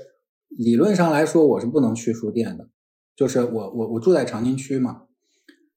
[0.51, 2.69] 理论上来说我是不能去书店的，
[3.17, 5.05] 就是我我我住在长宁区嘛，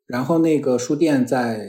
[0.06, 1.66] 然后那个书店在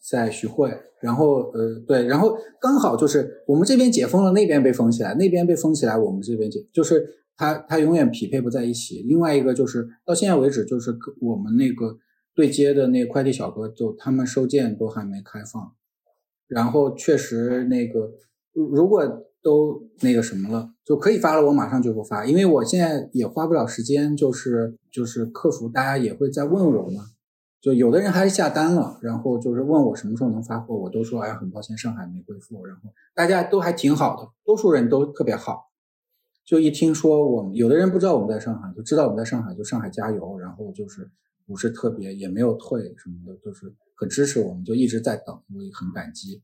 [0.00, 0.70] 在徐汇。
[1.02, 7.04] 然后，呃，对，然后刚好就是我们这边解封了，那边被封起来，那边被封起来，我们这边解，就是
[7.36, 9.02] 它它永远匹配不在一起。
[9.08, 11.98] 另外一个就是到现在为止，就是我们那个
[12.34, 15.72] 对接的那快递小哥，就他们收件都还没开放。
[16.46, 18.12] 然后确实那个，
[18.52, 19.04] 如果
[19.42, 27.06] 都那个什么了，就可以发了，我马上就不发，因为我现在也花不了时间，就是就是客服大家也会在问我嘛。
[27.62, 32.66] 就有的人还是下单了，然后就是问我什么时候能发货，我都说哎，很抱歉，上海没恢复。
[32.66, 35.70] 然后大家都还挺好的，多数人都特别好。
[36.44, 41.08] 就一听说我们有的人不知道我们在上海，就知道我们在上海，就上海加油，然后就是
[41.46, 46.42] 不是特别也没有退什么的，就是很支持我们，就一直在等，我也很感激。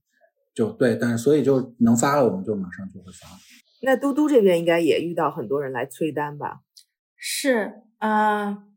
[0.55, 3.27] 就对，但是所以就能发了，我们就马上就会发。
[3.83, 6.61] 那嘟嘟这边应该也遇到很多人来催单吧？
[7.17, 8.68] 是啊。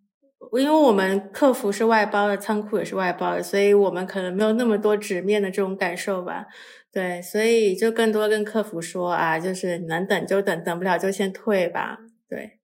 [0.59, 6.47] 因为我们客服是外包的，仓库也是外包的，所以我们可能没有那么多直面的这种感受吧。
[6.91, 11.99] 对，所以就更多跟客服说啊，就是能等就等，等不了就先退吧。
[12.27, 12.59] 对，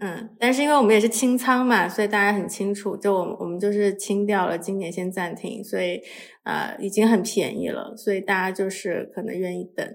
[0.00, 6.00] 嗯，但是因为我们也是清仓嘛，所以大家很清楚，就我们我们就是清掉了，今年先暂停，所以
[6.42, 9.86] 啊，已经很便宜了，所以大家就是可能愿意等。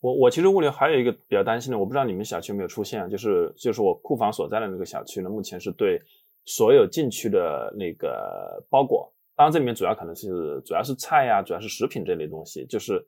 [0.00, 6.00] 我我其实物流还有一个比较担心的，我不知道你们小区有没有出现啊，就是就是我库房所在的那个小区呢，目前是对。
[6.44, 13.06] 所有进去的那个包裹，当然这里面主要可能是主要是菜呀，主要是食品这类东西，就是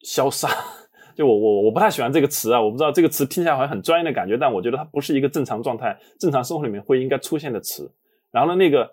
[0.00, 0.48] 消杀。
[1.16, 7.92] 就我我我不太喜欢这个词啊，我不知道这个词听起来好像很专业的感觉，但我觉得它不是一个正常状态、正常生活里面会应该出现的词。
[8.30, 8.88] 然后呢，那个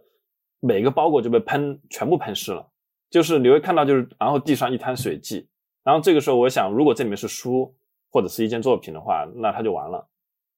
[0.60, 2.68] 每个包裹就被喷，全部喷湿了，
[3.12, 5.48] 就是你会看到，就是然后地上一滩水迹。
[5.84, 7.72] 然后这个时候，我想，如果这里面是书
[8.10, 10.08] 或者是一件作品的话，那它就完了。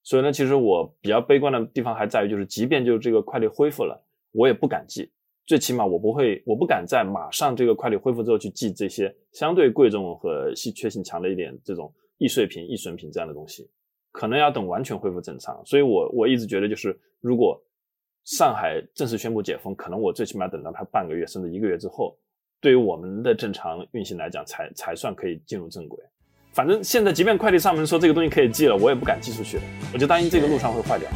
[0.07, 4.01] 所以呢，其实我比较悲观的地方还在于，就是即便就这个快递恢复了，
[4.31, 5.11] 我也不敢寄，
[5.45, 13.69] 最起码我不会，我不敢在马上这个快递恢复之后去寄这些相对贵重和稀缺性强的一点这种易碎品、易损品这样的东西，
[14.13, 15.61] 可能要等完全恢复正常。
[15.65, 17.61] 所以我我一直觉得，就是如果
[18.23, 22.17] 上海正式宣布解封，可能我最起码等到它半个月甚至一个月之后，
[22.61, 26.01] 对于我们的正常运行来讲，才才算可以进入正轨。
[26.57, 31.07] 反正现在，即便快递上门说这个东西可以寄了，我也不敢寄出去了，我就担心这个路上会坏掉。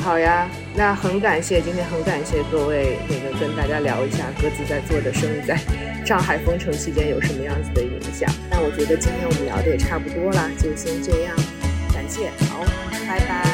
[0.00, 0.46] 好呀，
[0.76, 5.58] 那很感谢今天很感谢各位，那个跟大家聊一下各自在做的生意在
[6.04, 8.30] 上海封城期间有什么样子的影响。
[8.50, 11.34] 那我觉得今天我们聊的也差不多了，就先这样，
[11.94, 12.62] 感谢，好，
[13.08, 13.53] 拜拜。